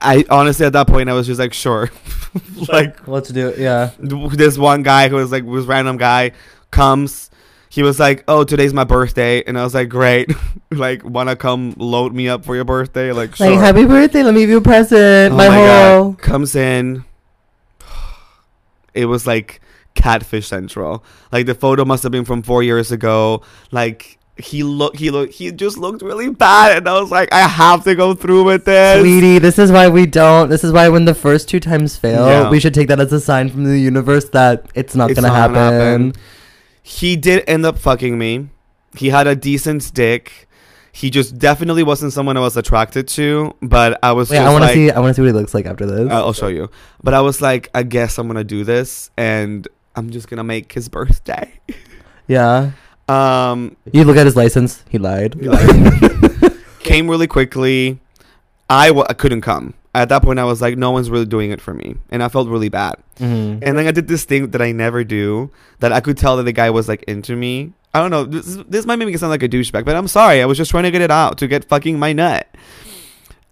[0.00, 1.90] I honestly at that point I was just like sure,
[2.68, 3.58] like Let's do it.
[3.58, 3.90] Yeah.
[3.98, 6.32] this one guy who was like was random guy
[6.70, 7.30] comes.
[7.70, 10.30] He was like, "Oh, today's my birthday," and I was like, "Great,
[10.70, 13.50] like, wanna come load me up for your birthday?" Like, sure.
[13.50, 14.22] Like, happy birthday.
[14.22, 15.34] Let me give you a present.
[15.34, 16.12] Oh my, my whole.
[16.12, 16.18] God.
[16.18, 17.04] Comes in.
[18.94, 19.60] It was like
[19.94, 21.04] catfish central.
[21.32, 23.42] Like the photo must have been from four years ago.
[23.70, 27.46] Like he looked he looked he just looked really bad and I was like, I
[27.46, 29.00] have to go through with this.
[29.00, 30.48] Sweetie, this is why we don't.
[30.48, 32.50] This is why when the first two times fail, Yeah.
[32.50, 35.28] we should take that as a sign from the universe that it's not It's gonna
[35.28, 35.54] not happen.
[35.54, 36.12] gonna happen.
[36.82, 38.48] He did end up fucking me.
[38.96, 40.48] He had a decent dick.
[40.92, 44.52] He just definitely wasn't someone I was attracted to, but I was Wait, just I
[44.52, 44.90] want to like, see.
[44.92, 46.08] I want to see what he looks like after this.
[46.10, 46.70] Uh, I'll show you.
[47.02, 49.66] But I was like, I guess I'm gonna do this, and
[49.96, 51.52] I'm just gonna make his birthday.
[52.26, 52.72] yeah,
[53.08, 54.82] Um, you look at his license.
[54.88, 55.34] He lied.
[55.34, 56.52] He lied.
[56.80, 58.00] came really quickly.
[58.70, 60.38] I w- I couldn't come at that point.
[60.38, 62.96] I was like, no one's really doing it for me, and I felt really bad.
[63.20, 63.60] Mhm.
[63.62, 65.50] And then I did this thing that I never do.
[65.80, 67.72] That I could tell that the guy was like into me.
[67.92, 68.24] I don't know.
[68.24, 70.42] This, this might make me sound like a douchebag, but I'm sorry.
[70.42, 72.48] I was just trying to get it out to get fucking my nut.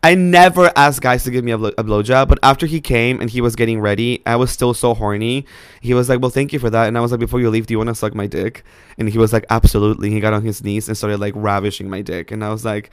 [0.04, 3.20] I never asked guys to give me a, blow, a blowjob, but after he came
[3.20, 5.46] and he was getting ready, I was still so horny.
[5.80, 7.66] He was like, "Well, thank you for that," and I was like, "Before you leave,
[7.66, 8.64] do you want to suck my dick?"
[8.98, 12.02] And he was like, "Absolutely." He got on his knees and started like ravishing my
[12.02, 12.90] dick, and I was like,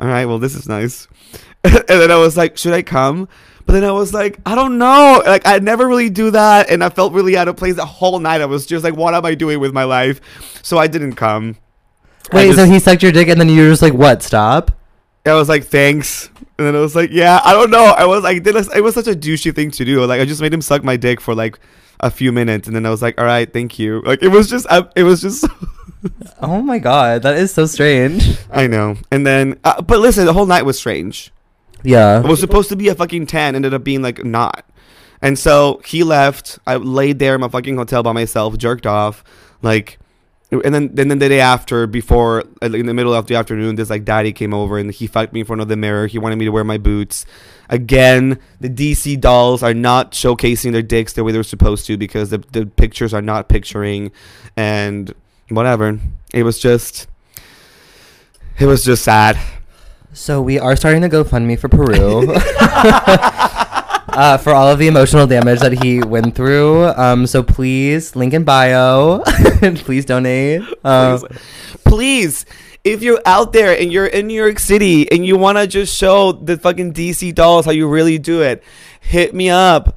[0.00, 1.06] "All right, well, this is nice."
[1.64, 3.28] and then I was like, "Should I come?"
[3.64, 5.22] But then I was like, I don't know.
[5.26, 8.18] Like I never really do that, and I felt really out of place the whole
[8.18, 8.40] night.
[8.40, 10.20] I was just like, what am I doing with my life?
[10.64, 11.56] So I didn't come.
[12.32, 14.24] Wait, so he sucked your dick, and then you were just like, "What?
[14.24, 14.72] Stop."
[15.26, 16.30] I was like, thanks.
[16.58, 17.84] And then I was like, yeah, I don't know.
[17.84, 20.04] I was like, did it was such a douchey thing to do.
[20.04, 21.58] Like, I just made him suck my dick for like
[22.00, 24.02] a few minutes, and then I was like, all right, thank you.
[24.02, 25.46] Like, it was just, it was just,
[26.40, 28.38] Oh my god, that is so strange.
[28.50, 28.96] I know.
[29.10, 31.32] And then, uh, but listen, the whole night was strange.
[31.82, 32.20] Yeah.
[32.20, 34.64] It was supposed to be a fucking 10, ended up being like not.
[35.20, 36.58] And so he left.
[36.66, 39.24] I laid there in my fucking hotel by myself, jerked off,
[39.62, 39.98] like,
[40.50, 44.04] and then then the day after, before in the middle of the afternoon, this like
[44.04, 46.06] daddy came over and he fucked me in front of the mirror.
[46.06, 47.26] He wanted me to wear my boots.
[47.68, 52.30] Again, the DC dolls are not showcasing their dicks the way they're supposed to because
[52.30, 54.10] the the pictures are not picturing,
[54.56, 55.14] and
[55.50, 55.98] whatever.
[56.32, 57.08] It was just,
[58.58, 59.38] it was just sad.
[60.14, 62.34] So we are starting to GoFundMe for Peru.
[64.10, 66.86] Uh, for all of the emotional damage that he went through.
[66.96, 69.22] Um, so please, link in bio.
[69.76, 70.62] please donate.
[70.82, 71.18] Uh,
[71.84, 72.44] please
[72.84, 75.96] if you're out there and you're in new york city and you want to just
[75.96, 78.62] show the fucking dc dolls how you really do it
[79.00, 79.96] hit me up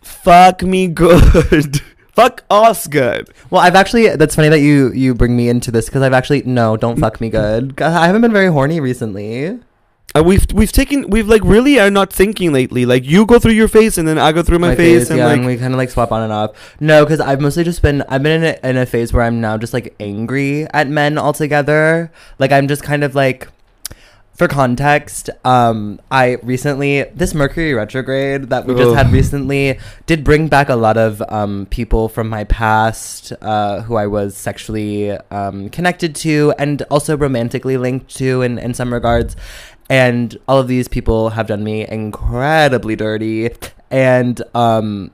[0.00, 1.82] fuck me good
[2.14, 4.08] fuck us good well, I've actually.
[4.16, 7.20] That's funny that you you bring me into this because I've actually no, don't fuck
[7.20, 7.80] me good.
[7.80, 9.60] I haven't been very horny recently.
[10.16, 13.52] Uh, we've we've taken we've like really are not thinking lately like you go through
[13.52, 15.72] your face and then i go through my, face, and yeah, like and we kind
[15.74, 16.76] of like swap on and off.
[16.80, 19.40] No, because I've mostly just been I've been in a, in a phase where I'm
[19.40, 22.10] now just like angry at men altogether.
[22.38, 23.48] Like I'm just kind of like.
[24.36, 30.48] For context, um, I recently this Mercury retrograde that we just had recently did bring
[30.48, 35.68] back a lot of um, people from my past uh, who I was sexually um,
[35.68, 39.36] connected to and also romantically linked to in, in some regards.
[39.90, 43.50] And all of these people have done me incredibly dirty.
[43.90, 45.10] And um,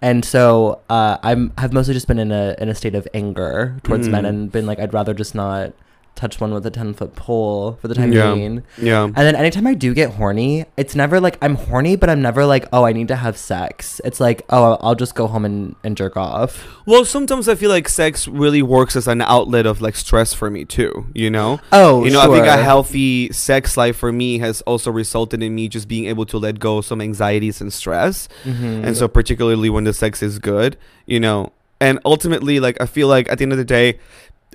[0.00, 3.76] and so uh, I'm have mostly just been in a in a state of anger
[3.82, 4.28] towards men Mm.
[4.28, 5.72] and been like I'd rather just not
[6.14, 8.34] touch one with a ten foot pole for the time Yeah.
[8.34, 8.62] being.
[8.78, 12.22] yeah And then anytime I do get horny, it's never like I'm horny, but I'm
[12.22, 14.00] never like, oh, I need to have sex.
[14.04, 16.66] It's like, oh, I'll just go home and, and jerk off.
[16.86, 20.50] well sometimes i feel like sex really works as an outlet of like stress for
[20.50, 24.38] me too you know Oh, you know, I think a healthy sex life for me
[24.40, 27.72] has also resulted in me just being able to let go of some anxieties and
[27.72, 28.28] stress.
[28.44, 28.84] Mhm.
[28.86, 33.08] And so, particularly when the sex is good, you know, and ultimately, like, I feel
[33.08, 33.98] like at the end of the day,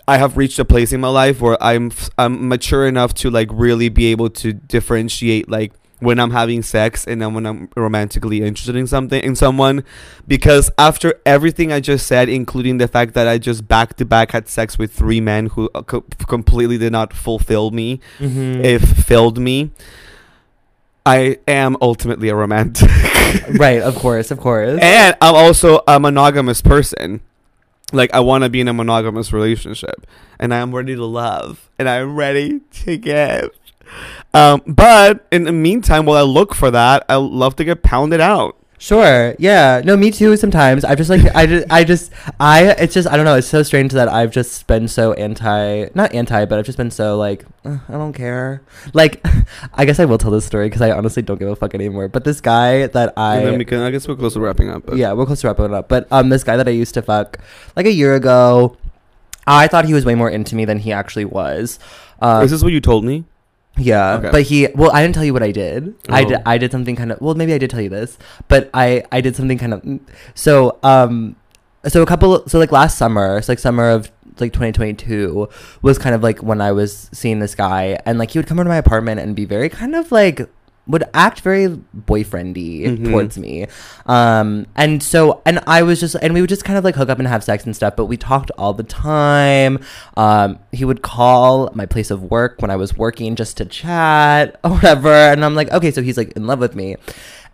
[0.07, 3.49] I have reached a place in my life where I'm I'm mature enough to like
[3.51, 8.41] really be able to differentiate like when I'm having sex and then when I'm romantically
[8.43, 9.83] interested in something in someone
[10.27, 14.31] because after everything I just said including the fact that I just back to back
[14.31, 18.63] had sex with three men who uh, co- completely did not fulfill me Mhm.
[18.63, 19.71] if filled me
[21.05, 22.89] I am ultimately a romantic
[23.59, 24.79] right, of course, of course.
[24.81, 27.21] and I'm also a monogamous person.
[27.93, 30.05] Like I want to be in a monogamous relationship,
[30.39, 33.51] and I'm ready to love, and I'm ready to give.
[34.33, 38.19] Um, but in the meantime, while I look for that, I love to get pounded
[38.19, 38.56] out.
[38.79, 39.35] Sure.
[39.39, 39.81] Yeah.
[39.83, 40.37] No, me too.
[40.37, 43.35] Sometimes I just like I just I just I it's just I don't know.
[43.35, 46.91] It's so strange that I've just been so anti, not anti, but I've just been
[46.91, 48.61] so like "Uh, I don't care.
[48.93, 49.25] Like
[49.73, 52.07] I guess I will tell this story because I honestly don't give a fuck anymore.
[52.07, 54.69] But this guy that I and then we can, I guess we're close to wrapping
[54.69, 54.85] up.
[54.85, 55.89] But yeah, we're close to wrapping it up.
[55.89, 57.39] But um, this guy that I used to fuck
[57.75, 58.77] like a year ago,
[59.47, 61.79] I thought he was way more into me than he actually was.
[62.21, 63.25] Uh, is this what you told me?
[63.77, 64.29] Yeah, Okay.
[64.31, 65.93] but he well, I didn't tell you what I did.
[66.09, 66.27] I Oh.
[66.29, 68.17] did I did something kind of well, maybe I did tell you this,
[68.47, 69.81] but I I did something kind of
[70.35, 71.35] so um
[71.87, 75.49] so a couple so like last summer, it's like summer of like 2022
[75.81, 78.59] was kind of like when I was seeing this guy, and like he would come
[78.59, 80.47] into my apartment and be very kind of like
[80.87, 81.67] would act very
[82.07, 83.09] boyfriendy Mhm.
[83.11, 83.67] towards me.
[84.05, 87.09] Um, and so, and I was just, and we would just kind of like hook
[87.09, 89.79] up and have sex and stuff, but we talked all the time.
[90.15, 94.59] Um, he would call my place of work when I was working just to chat
[94.63, 95.11] or whatever.
[95.11, 96.95] And I'm like, okay, so he's like in love with me.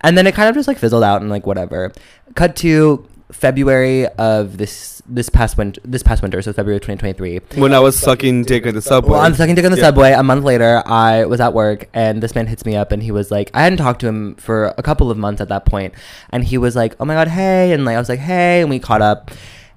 [0.00, 1.92] And then it kind of just like fizzled out and like whatever.
[2.34, 7.60] Cut to February of this this past winter this past winter, so February 2023.
[7.60, 9.10] When I was sucking dick at the subway.
[9.12, 9.84] Well, I'm sucking dick on the Yeah.
[9.84, 10.12] subway.
[10.12, 13.10] A month later, I was at work, and this man hits me up, and he
[13.10, 15.92] was like, I hadn't talked to him for a couple of months at that point,
[16.30, 18.70] and he was like, Oh my god, hey, and like I was like, Hey, and
[18.70, 19.30] we caught up,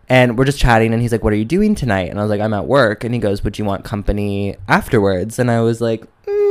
[0.07, 2.09] and we're just chatting, and he's like, What are you doing tonight?
[2.09, 5.39] And I was like, I'm at work, and he goes, Would you want company afterwards?
[5.39, 6.46] And I was like, mm,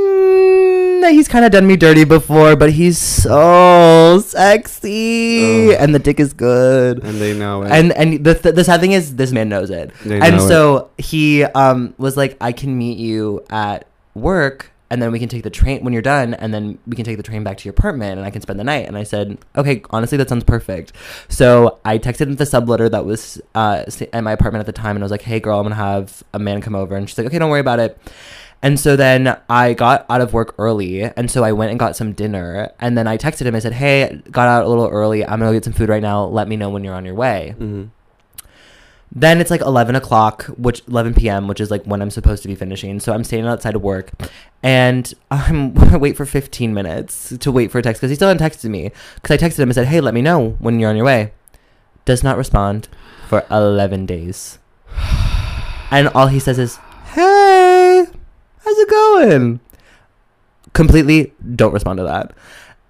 [1.12, 5.76] He's kind of done me dirty before, but he's so sexy, Ugh.
[5.78, 7.02] and the dick is good.
[7.04, 7.70] And they know it.
[7.70, 9.92] and and the, the, the sad thing is this man knows it.
[10.04, 15.02] They and know so he um was like i can meet you at work and
[15.02, 17.22] then we can take the train when you're done and then we can take the
[17.22, 18.86] train back to your apartment and i can spend the night.
[18.86, 20.92] And i said okay honestly that sounds perfect.
[21.28, 24.96] So i texted him the subletter that was uh at my apartment at the time
[24.96, 26.96] and i was like hey girl i'm gonna have a man come over.
[26.96, 27.98] And she's like okay don't worry about it
[28.62, 31.96] and so then I got out of work early, and so I went and got
[31.96, 32.72] some dinner.
[32.80, 33.54] And then I texted him.
[33.54, 35.24] I said, "Hey, got out a little early.
[35.24, 36.24] I'm gonna get some food right now.
[36.24, 37.90] Let me know when you're on your way." Mhm.
[39.14, 42.48] Then it's like 11 o'clock, which 11 p.m., which is like when I'm supposed to
[42.48, 42.98] be finishing.
[43.00, 44.10] So I'm standing outside of work,
[44.62, 48.44] and I'm wait for 15 minutes to wait for a text because he still hadn't
[48.46, 48.90] texted me.
[49.14, 51.32] Because I texted him and said, "Hey, let me know when you're on your way."
[52.04, 52.88] Does not respond
[53.28, 54.58] for 11 days,
[55.90, 56.78] and all he says is,
[57.14, 58.06] "Hey,
[58.66, 59.60] how's it going?"
[60.74, 62.32] Completely don't respond to that.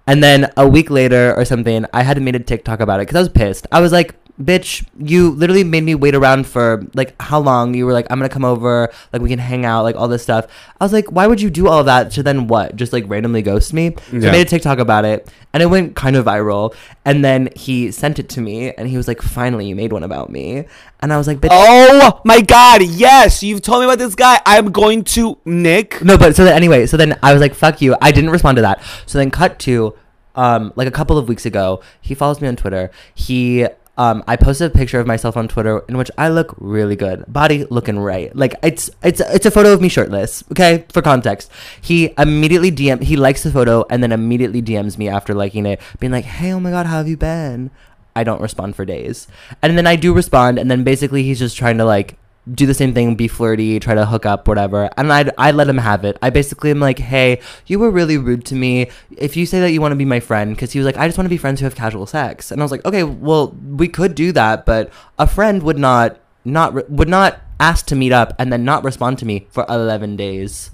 [0.07, 3.15] And then a week later or something, I had made a TikTok about it because
[3.15, 3.67] I was pissed.
[3.71, 7.73] I was like, bitch, you literally made me wait around for like how long?
[7.73, 10.23] You were like, I'm gonna come over, like we can hang out, like all this
[10.23, 10.45] stuff.
[10.79, 12.75] I was like, why would you do all that to then what?
[12.75, 13.95] Just like randomly ghost me?
[14.11, 14.29] So Yeah.
[14.29, 16.75] I made a TikTok about it and it went kind of viral.
[17.03, 20.03] And then he sent it to me and he was like, finally, you made one
[20.03, 20.65] about me.
[20.99, 21.49] And I was like, bitch.
[21.51, 23.41] Oh my god, yes!
[23.43, 24.39] You've told me about this guy.
[24.45, 26.03] I'm going to Nick.
[26.03, 28.55] No, but so then anyway, so then I was like, "Fuck you!" I didn't respond
[28.57, 28.81] to that.
[29.05, 29.93] So then, cut to,
[30.35, 32.89] um, like a couple of weeks ago, he follows me on Twitter.
[33.13, 33.67] He,
[33.97, 37.25] um, I posted a picture of myself on Twitter in which I look really good,
[37.27, 38.35] body looking right.
[38.35, 40.43] Like it's it's it's a photo of me shirtless.
[40.51, 45.09] Okay, for context, he immediately DM he likes the photo and then immediately DMs me
[45.09, 47.71] after liking it, being like, "Hey, oh my god, how have you been?"
[48.15, 49.27] I don't respond for days,
[49.61, 52.17] and then I do respond, and then basically he's just trying to like
[52.53, 54.89] do the same thing, be flirty, try to hook up, whatever.
[54.97, 56.17] And I, I let him have it.
[56.21, 58.89] I basically am like, hey, you were really rude to me.
[59.17, 61.07] If you say that you want to be my friend, because he was like, I
[61.07, 62.51] just want to be friends who have casual sex.
[62.51, 66.19] And I was like, okay, well, we could do that, but a friend would not,
[66.45, 69.65] not, re- would not ask to meet up and then not respond to me for
[69.67, 70.71] 11 days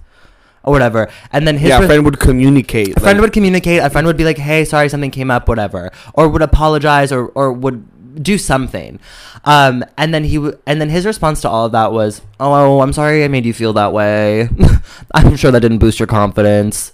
[0.63, 1.09] or whatever.
[1.31, 2.95] And then his yeah, a friend would communicate.
[2.97, 3.81] a friend like- would communicate.
[3.81, 7.27] A friend would be like, "Hey, sorry, something came up, whatever," or would apologize, or
[7.35, 7.85] or would
[8.21, 8.99] do something.
[9.45, 12.81] Um, and then he w- and then his response to all of that was, "Oh,
[12.81, 14.49] I'm sorry, I made you feel that way.
[15.13, 16.93] I'm sure that didn't boost your confidence."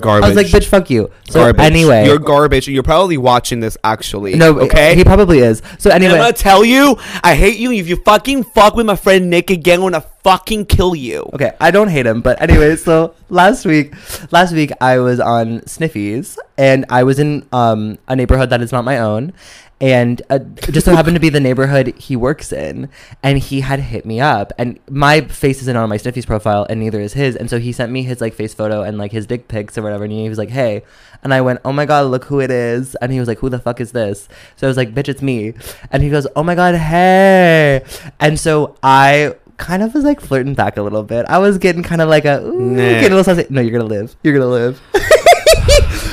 [0.00, 0.24] garbage.
[0.24, 1.64] I was like, "Bitch, fuck you." So garbage.
[1.64, 2.68] anyway, you're garbage.
[2.68, 4.34] You're probably watching this actually.
[4.34, 4.94] no, okay.
[4.94, 5.62] he probably is.
[5.78, 7.72] So And I'm gonna tell you, I hate you.
[7.72, 11.28] If you fucking fuck with my friend Nick again, I'm gonna fucking kill you.
[11.34, 13.94] Okay, I don't hate him, but anyway, so last week,
[14.32, 18.72] last week I was on Sniffies, and I was in um, a neighborhood that is
[18.72, 19.32] not my own,
[19.80, 20.38] and uh,
[20.70, 22.88] just so happened to be the neighborhood he works in,
[23.22, 26.80] and he had hit me up, and my face isn't on my Sniffies profile, and
[26.80, 29.26] neither is his, and so he sent me his like face photo and like his
[29.26, 30.82] dick pics or whatever, and he was like, "Hey,"
[31.22, 33.48] and I went, "Oh my god, look who it is," and he was like, "Who
[33.48, 35.54] the fuck is this?" So I was like, "Bitch, it's me,"
[35.90, 37.82] and he goes, "Oh my god, hey,"
[38.20, 41.26] and so I kind of was like flirting back a little bit.
[41.28, 42.76] I was getting kind of like a ooh, Nah.
[42.76, 43.46] getting a little sassy.
[43.50, 44.16] No, you're gonna live.
[44.22, 44.80] You're gonna live.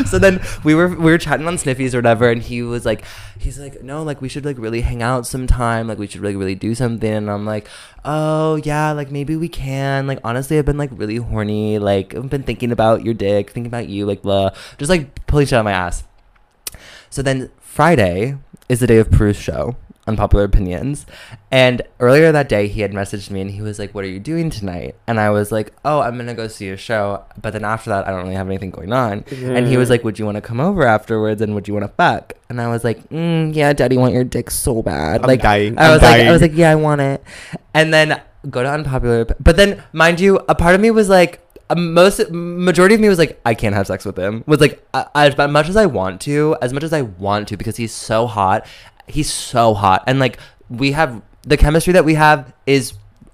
[0.06, 3.04] so then we were we were chatting on Sniffies or whatever, and he was like,
[3.38, 5.88] he's like, no, like we should like really hang out sometime.
[5.88, 7.12] Like we should like really do something.
[7.12, 7.68] And I'm like,
[8.06, 10.08] oh yeah, like maybe we can.
[10.08, 11.80] Like honestly, I've been like really horny.
[11.80, 15.46] Like I've been thinking about your dick, thinking about you, like blah, just like pulling
[15.46, 16.04] shit out of my ass.
[17.10, 18.38] So then Friday
[18.70, 19.76] is the day of Peru's show,
[20.08, 21.06] Unpopular Opinions.
[21.52, 24.20] And earlier that day, he had messaged me and he was like, What are you
[24.20, 24.96] doing tonight?
[25.08, 27.24] And I was like, Oh, I'm going to go see a show.
[27.40, 29.24] But then after that, I don't really have anything going on.
[29.32, 31.86] And he was like, Would you want to come over afterwards and would you want
[31.86, 32.34] to fuck?
[32.50, 35.22] And I was like, mm, Yeah, daddy, want your dick so bad.
[35.22, 35.78] I'm like, dying.
[35.78, 37.24] I I'm was like, I was like, Yeah, I want it.
[37.74, 39.26] And then go to Unpopular.
[39.40, 41.42] But then, mind you, a part of me was like,
[41.76, 44.44] most majority of me was like I can't have sex with him.
[44.48, 47.58] Was like I, as much as I want to, as much as I want to,
[47.58, 48.66] because he's so hot.
[49.08, 50.38] He's so hot, and like
[50.70, 52.94] we have the chemistry that we have is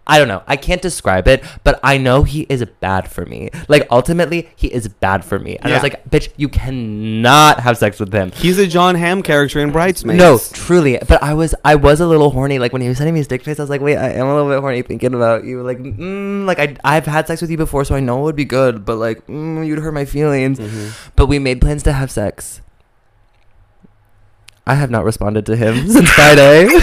[0.10, 0.42] I don't know.
[0.48, 3.50] I can't describe it, but I know he is bad for me.
[3.68, 5.58] Like ultimately, he is bad for me.
[5.58, 8.32] And I was like, bitch, you cannot have sex with him.
[8.32, 10.18] He's a Jon Hamm character in Bridesmaids.
[10.18, 10.98] No, truly.
[11.06, 12.58] But I was I was a little horny.
[12.58, 14.28] Like when he was sending me his dick pics, I was like, wait, I am
[14.28, 15.62] a little bit horny thinking about you.
[15.62, 18.36] Like, mm, like I I've had sex with you before, so I know it would
[18.38, 18.86] be good.
[18.86, 20.58] But like, mm, you'd hurt my feelings.
[20.58, 21.12] Mhm.
[21.18, 22.62] But we made plans to have sex.
[24.68, 26.68] I have not responded to him since Friday.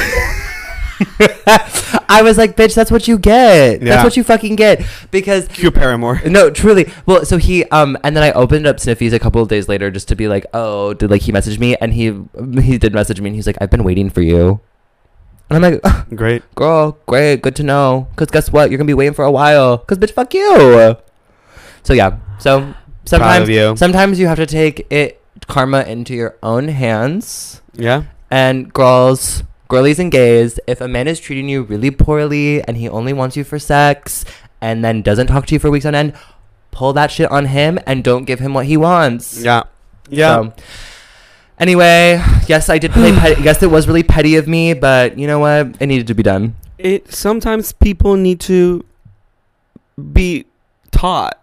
[2.08, 3.82] I was like, bitch, that's what you get.
[3.82, 3.88] Yeah.
[3.90, 4.84] That's what you fucking get.
[5.10, 6.20] Because Cue Paramore.
[6.26, 6.90] no, truly.
[7.06, 9.90] Well, so he um and then I opened up Sniffies a couple of days later
[9.90, 11.76] just to be like, oh, did like he message me?
[11.76, 12.22] And he
[12.62, 14.60] he did message me and he's like, I've been waiting for you.
[15.50, 16.42] And I'm like, Great.
[16.54, 18.08] girl, great, good to know.
[18.16, 18.70] Cause guess what?
[18.70, 19.78] You're gonna be waiting for a while.
[19.78, 20.96] Cause bitch, fuck you.
[21.82, 22.18] So yeah.
[22.38, 22.74] So
[23.04, 23.76] sometimes you.
[23.76, 27.62] sometimes you have to take it karma into your own hands.
[27.74, 28.04] Yeah.
[28.30, 32.88] And girls, girlies and gays, if a man is treating you really poorly and he
[32.88, 34.24] only wants you for sex
[34.60, 36.14] and then doesn't talk to you for weeks on end,
[36.70, 39.40] pull that shit on him and don't give him what he wants.
[39.42, 39.64] Yeah.
[40.08, 40.34] Yeah.
[40.42, 40.52] So,
[41.58, 43.42] anyway, yes, I did play petty.
[43.42, 45.76] Yes, it was really petty of me, but you know what?
[45.80, 46.56] It needed to be done.
[46.78, 48.84] it sometimes people need to
[50.12, 50.46] be
[50.90, 51.38] taught.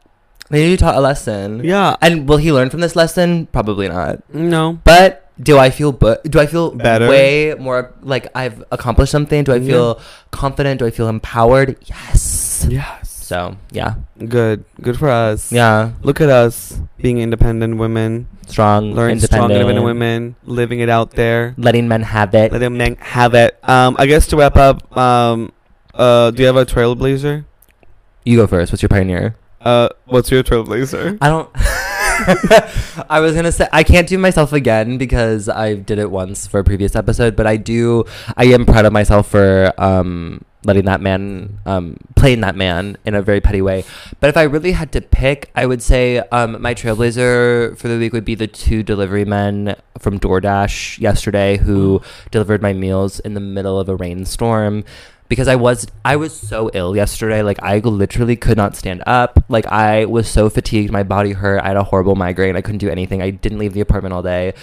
[0.51, 1.63] They need to taught a lesson.
[1.63, 1.95] Yeah.
[2.01, 3.47] And will he learn from this lesson?
[3.47, 4.19] Probably not.
[4.33, 4.79] No.
[4.83, 7.07] But do I feel bu- do I feel Better?
[7.09, 9.43] way more like I've accomplished something?
[9.43, 9.67] Do I Yeah.
[9.71, 9.99] feel
[10.29, 10.79] confident?
[10.79, 11.77] Do I feel empowered?
[11.87, 12.67] Yes.
[12.69, 13.07] Yes.
[13.09, 14.65] So yeah, Good.
[14.81, 15.53] Good for us.
[15.55, 21.11] yeah, Look at us being independent women, strong, learning strong independent women, living it out
[21.15, 21.55] there.
[21.57, 22.51] letting men have it.
[22.51, 23.55] Let them men have it.
[23.63, 25.53] Um, I guess to wrap up, um,
[25.95, 27.45] uh, do you have a trailblazer?
[28.27, 28.73] You go first.
[28.73, 29.35] What's your pioneer?
[29.61, 31.17] Uh, what's your trailblazer?
[31.21, 31.49] I don't.
[33.09, 36.59] I was gonna say I can't do myself again because I did it once for
[36.59, 38.05] a previous episode, but I do.
[38.37, 43.15] I am proud of myself for um, letting that man um, playing that man in
[43.15, 43.83] a very petty way.
[44.19, 47.97] But if I really had to pick, I would say um, my trailblazer for the
[47.97, 53.33] week would be the two delivery men from DoorDash yesterday who delivered my meals in
[53.33, 54.83] the middle of a rainstorm
[55.31, 57.41] because I was I was so ill yesterday.
[57.41, 59.39] Like I literally could not stand up.
[59.47, 60.91] Like I was so fatigued.
[60.91, 61.61] My body hurt.
[61.63, 62.57] I had a horrible migraine.
[62.57, 63.21] I couldn't do anything.
[63.21, 64.53] I didn't leave the apartment all day.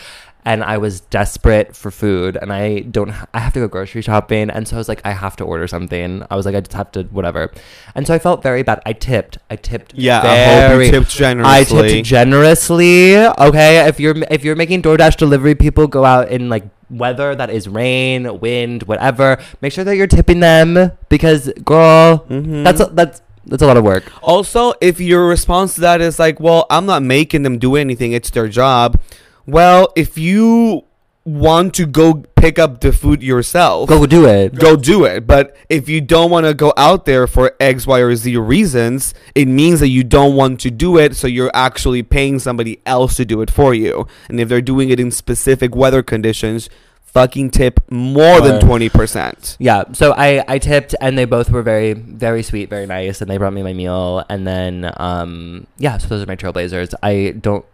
[0.45, 3.11] And I was desperate for food, and I don't.
[3.35, 5.67] I have to go grocery shopping, and so I was like, I have to order
[5.67, 6.23] something.
[6.31, 7.51] I was like, I just have to whatever,
[7.95, 8.81] and so I felt very bad.
[8.87, 9.37] I tipped.
[9.51, 9.93] I tipped.
[9.95, 11.53] Yeah, I very- you tipped generously.
[11.53, 13.17] I tipped generously.
[13.17, 17.51] Okay, if you're if you're making DoorDash delivery, people go out in like weather that
[17.51, 19.39] is rain, wind, whatever.
[19.61, 22.65] Make sure that you're tipping them because, girl, Mhm.
[22.65, 24.05] that's a, that's that's a lot of work.
[24.23, 28.13] Also, if your response to that is like, well, I'm not making them do anything,
[28.13, 29.01] it's their job.
[29.47, 30.85] Well, if you
[31.29, 34.55] want to go pick up the food yourself, Go do it.
[34.55, 35.27] go do it.
[35.27, 39.15] But if you don't want to go out there for X, Y, or Z reasons,
[39.35, 41.17] it means that you don't want to do it.
[41.17, 44.07] So you're actually paying somebody else to do it for you.
[44.29, 46.69] And if they're doing it in specific weather conditions,
[47.03, 49.57] fucking tip more than 20%.
[49.59, 53.31] Yeah, so I, I tipped and they both were very very sweet, very nice, and
[53.31, 54.25] they brought me my meal.
[54.29, 56.95] And then um yeah, so those are my trailblazers.
[57.03, 57.65] I don't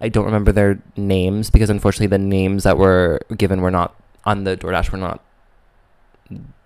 [0.00, 3.94] I don't remember their names because unfortunately the names that were given were not
[4.24, 5.22] on the DoorDash were not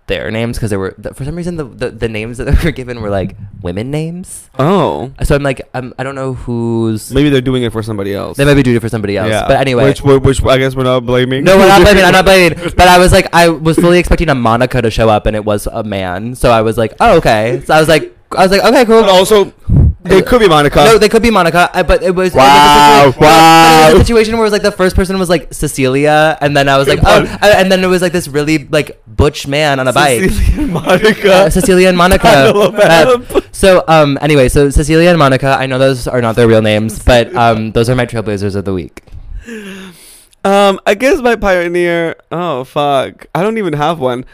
[0.07, 2.71] their names because they were for some reason the, the the names that they were
[2.71, 4.49] given were like women names.
[4.59, 5.11] Oh.
[5.23, 8.37] So I'm like um, I don't know who's Maybe they're doing it for somebody else.
[8.37, 9.29] they might be doing it for somebody else.
[9.29, 9.47] Yeah.
[9.47, 11.43] But anyway, which, which, which I guess we're not blaming.
[11.45, 12.03] no, we're not blaming.
[12.03, 12.57] I'm not blaming.
[12.75, 15.45] But I was like, I was fully expecting a Monica to show up, and it
[15.45, 16.35] was a man.
[16.35, 17.61] So I was like, oh, okay.
[17.65, 19.01] So I was like, I was like, okay, cool.
[19.01, 19.45] But also,
[20.03, 20.83] they could be Monica.
[20.85, 22.33] No, they could be Monica, I- but it was.
[22.33, 24.95] it was a Wow, situa- it was a situation where it was like the first
[24.95, 28.01] person was like Cecilia, and then I was like, oh, and and then it was
[28.01, 30.29] like this really like butch man on a bike.
[30.29, 31.33] Cecilia and Monica.
[31.33, 32.53] Uh, Cecilia and Monica.
[32.83, 36.61] Uh, so um anyway, so Cecilia and Monica, I know those are not their real
[36.61, 39.03] names, but um those are my trailblazers of the week.
[40.45, 42.15] Um, I guess my pioneer.
[42.31, 44.25] Oh fuck, I don't even have one.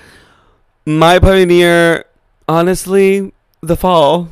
[0.86, 2.06] My pioneer,
[2.48, 4.30] honestly, the fall.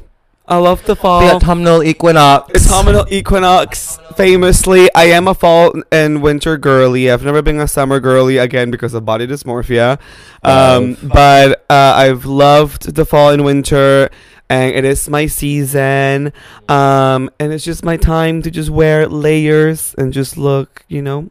[0.48, 1.22] I love the fall.
[1.22, 2.72] The autumnal equinox.
[2.72, 4.00] Autumnal equinox.
[4.16, 7.12] Famously, I am a fall and winter girly.
[7.12, 10.00] I've never been a summer girly again because of body dysmorphia.
[10.44, 11.10] Um, Love.
[11.10, 14.10] but uh, I've loved the fall and winter,
[14.50, 16.32] and it is my season.
[16.70, 21.30] Um, and it's just my time to just wear layers and just look, you know,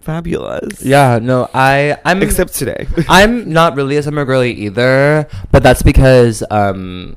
[0.00, 0.82] fabulous.
[0.82, 2.88] Yeah, no, I I'm Except today.
[3.08, 7.16] I'm not really a summer girly either, but that's because um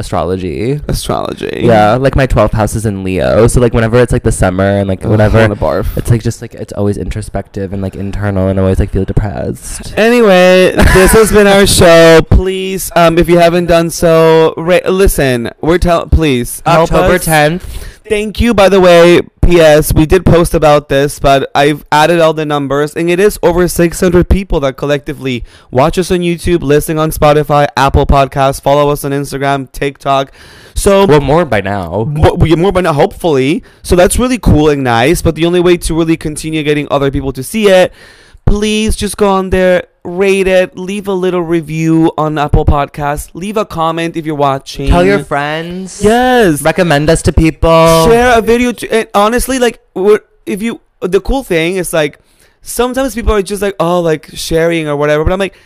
[0.00, 0.80] astrology.
[0.88, 1.60] Astrology.
[1.62, 3.46] Yeah, like my 12th house is in Leo.
[3.46, 5.96] So like whenever it's like the summer and like Ugh, whenever wanna barf.
[5.96, 9.96] it's like just like it's always introspective and like internal and always like feel depressed.
[9.96, 12.20] Anyway, this has been our show.
[12.30, 15.50] Please, um, if you haven't done so, ra- listen.
[15.60, 16.06] We're tell.
[16.08, 17.26] Please, help October us.
[17.26, 17.99] 10th.
[18.10, 19.20] Thank you, by the way.
[19.40, 19.94] P.S.
[19.94, 23.68] We did post about this, but I've added all the numbers, and it is over
[23.68, 29.04] 600 people that collectively watch us on YouTube, listen on Spotify, Apple Podcasts, follow us
[29.04, 30.32] on Instagram, TikTok.
[30.74, 32.02] So Well, more by now.
[32.36, 33.62] We more by now, hopefully.
[33.84, 35.22] So that's really cool and nice.
[35.22, 37.92] But the only way to really continue getting other people to see it,
[38.50, 43.56] please just go on there, rate it, leave a little review on Apple Podcasts, leave
[43.56, 44.88] a comment if you're watching.
[44.88, 46.02] Tell your friends.
[46.02, 48.06] yes, Recommend us to people.
[48.06, 48.72] share a video.
[48.72, 49.80] To, and honestly, like
[50.46, 52.18] if you, the cool thing is like
[52.60, 55.56] sometimes people are just like oh like sharing or whatever, but I'm like.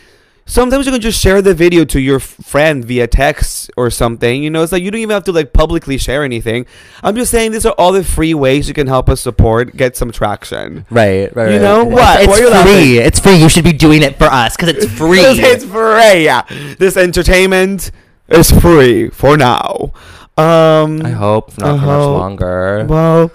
[0.47, 4.43] Sometimes you can just share the video to your friend via text or something.
[4.43, 6.67] You know, it's like you don't even have to like publicly share anything.
[7.01, 9.97] I'm just saying these are all the free ways you can help us support, get
[9.97, 10.85] some traction.
[10.91, 11.51] Right, right.
[11.53, 12.21] You know It's- what?
[12.21, 12.97] It's free.
[12.99, 13.35] It's free.
[13.37, 15.19] You should be doing it for us because it's free.
[15.21, 16.23] it's free.
[16.25, 16.43] Yeah.
[16.77, 17.89] This entertainment
[18.27, 19.93] is free for now.
[20.37, 22.85] Um, I hope not I for much longer.
[22.87, 23.31] Well,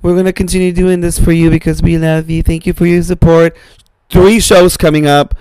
[0.00, 2.42] we're gonna continue doing this for you because we love you.
[2.42, 3.54] Thank you for your support.
[4.08, 5.34] Three shows coming up.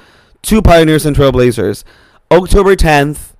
[0.43, 1.83] Two pioneers and trailblazers.
[2.29, 3.31] October 10th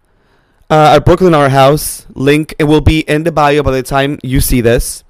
[0.70, 2.08] uh, at Brooklyn Art Haus.
[2.16, 5.04] Link it will be in the bio by the time you see this.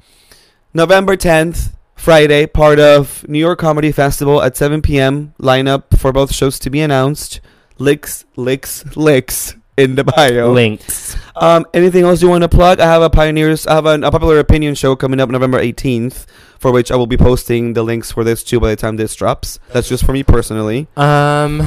[0.74, 5.36] November 10th, Friday, part of New York Comedy Festival at 7 p.m.
[5.39, 7.39] Lineup for both shows to be announced.
[7.78, 10.52] Licks, licks, licks in the bio.
[10.52, 11.16] Links.
[11.36, 12.80] Um, anything else you want to plug?
[12.80, 13.68] I have a pioneers.
[13.68, 16.26] I have an, a popular opinion show coming up November 18th,
[16.64, 19.14] for which I will be posting the links for this too by the time this
[19.14, 19.59] drops.
[19.74, 20.88] That's just for me personally.
[20.95, 21.59] Um,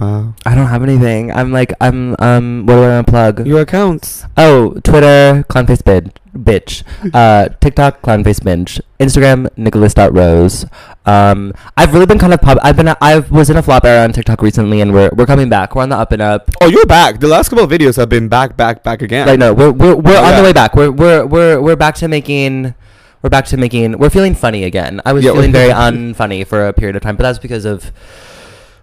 [0.00, 0.34] Wow.
[0.46, 1.32] I don't have anything.
[1.32, 2.66] I'm like, I'm um.
[2.66, 3.46] What do I want to plug?
[3.46, 4.24] Your accounts.
[4.36, 6.82] Oh, Twitter, clownface bid, bitch.
[7.14, 8.80] Uh, TikTok, clownface binge.
[9.00, 10.66] Instagram, nicholas.rose.
[11.06, 12.58] Um, I've really been kind of pub.
[12.62, 12.88] I've been.
[13.00, 15.74] I was in a flop era on TikTok recently, and we're we're coming back.
[15.74, 16.50] We're on the up and up.
[16.60, 17.18] Oh, you're back.
[17.20, 19.26] The last couple of videos have been back, back, back again.
[19.26, 20.36] Like no, we're we're we're Oh, on yeah.
[20.38, 20.74] the way back.
[20.76, 22.74] We're we're we're we're back to making.
[23.22, 23.98] We're back to making.
[23.98, 25.00] We're feeling funny again.
[25.04, 27.90] I was Yeah, feeling very unfunny for a period of time, but that's because of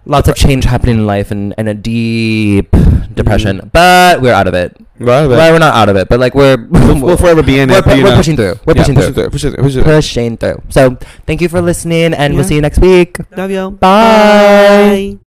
[0.06, 2.72] lots of change happening in life and, and a deep
[3.14, 3.58] depression.
[3.58, 3.68] Mm-hmm.
[3.70, 4.76] But we're out of it.
[4.98, 7.70] Right, Well, we're not out of it, but like we're we'll, we'll forever be in
[7.70, 7.86] we're, it.
[7.86, 8.60] but, pu- we're pushing through.
[8.66, 9.24] We're Yeah, pushing pushing through.
[9.24, 9.30] through.
[9.32, 9.64] Pushing through.
[9.64, 9.94] Pushing through.
[9.94, 10.62] Pushing through.
[10.70, 10.96] So
[11.28, 12.38] thank you for listening, and Yeah.
[12.40, 13.18] we'll see you next week.
[13.36, 13.72] Love you.
[13.72, 15.18] Bye.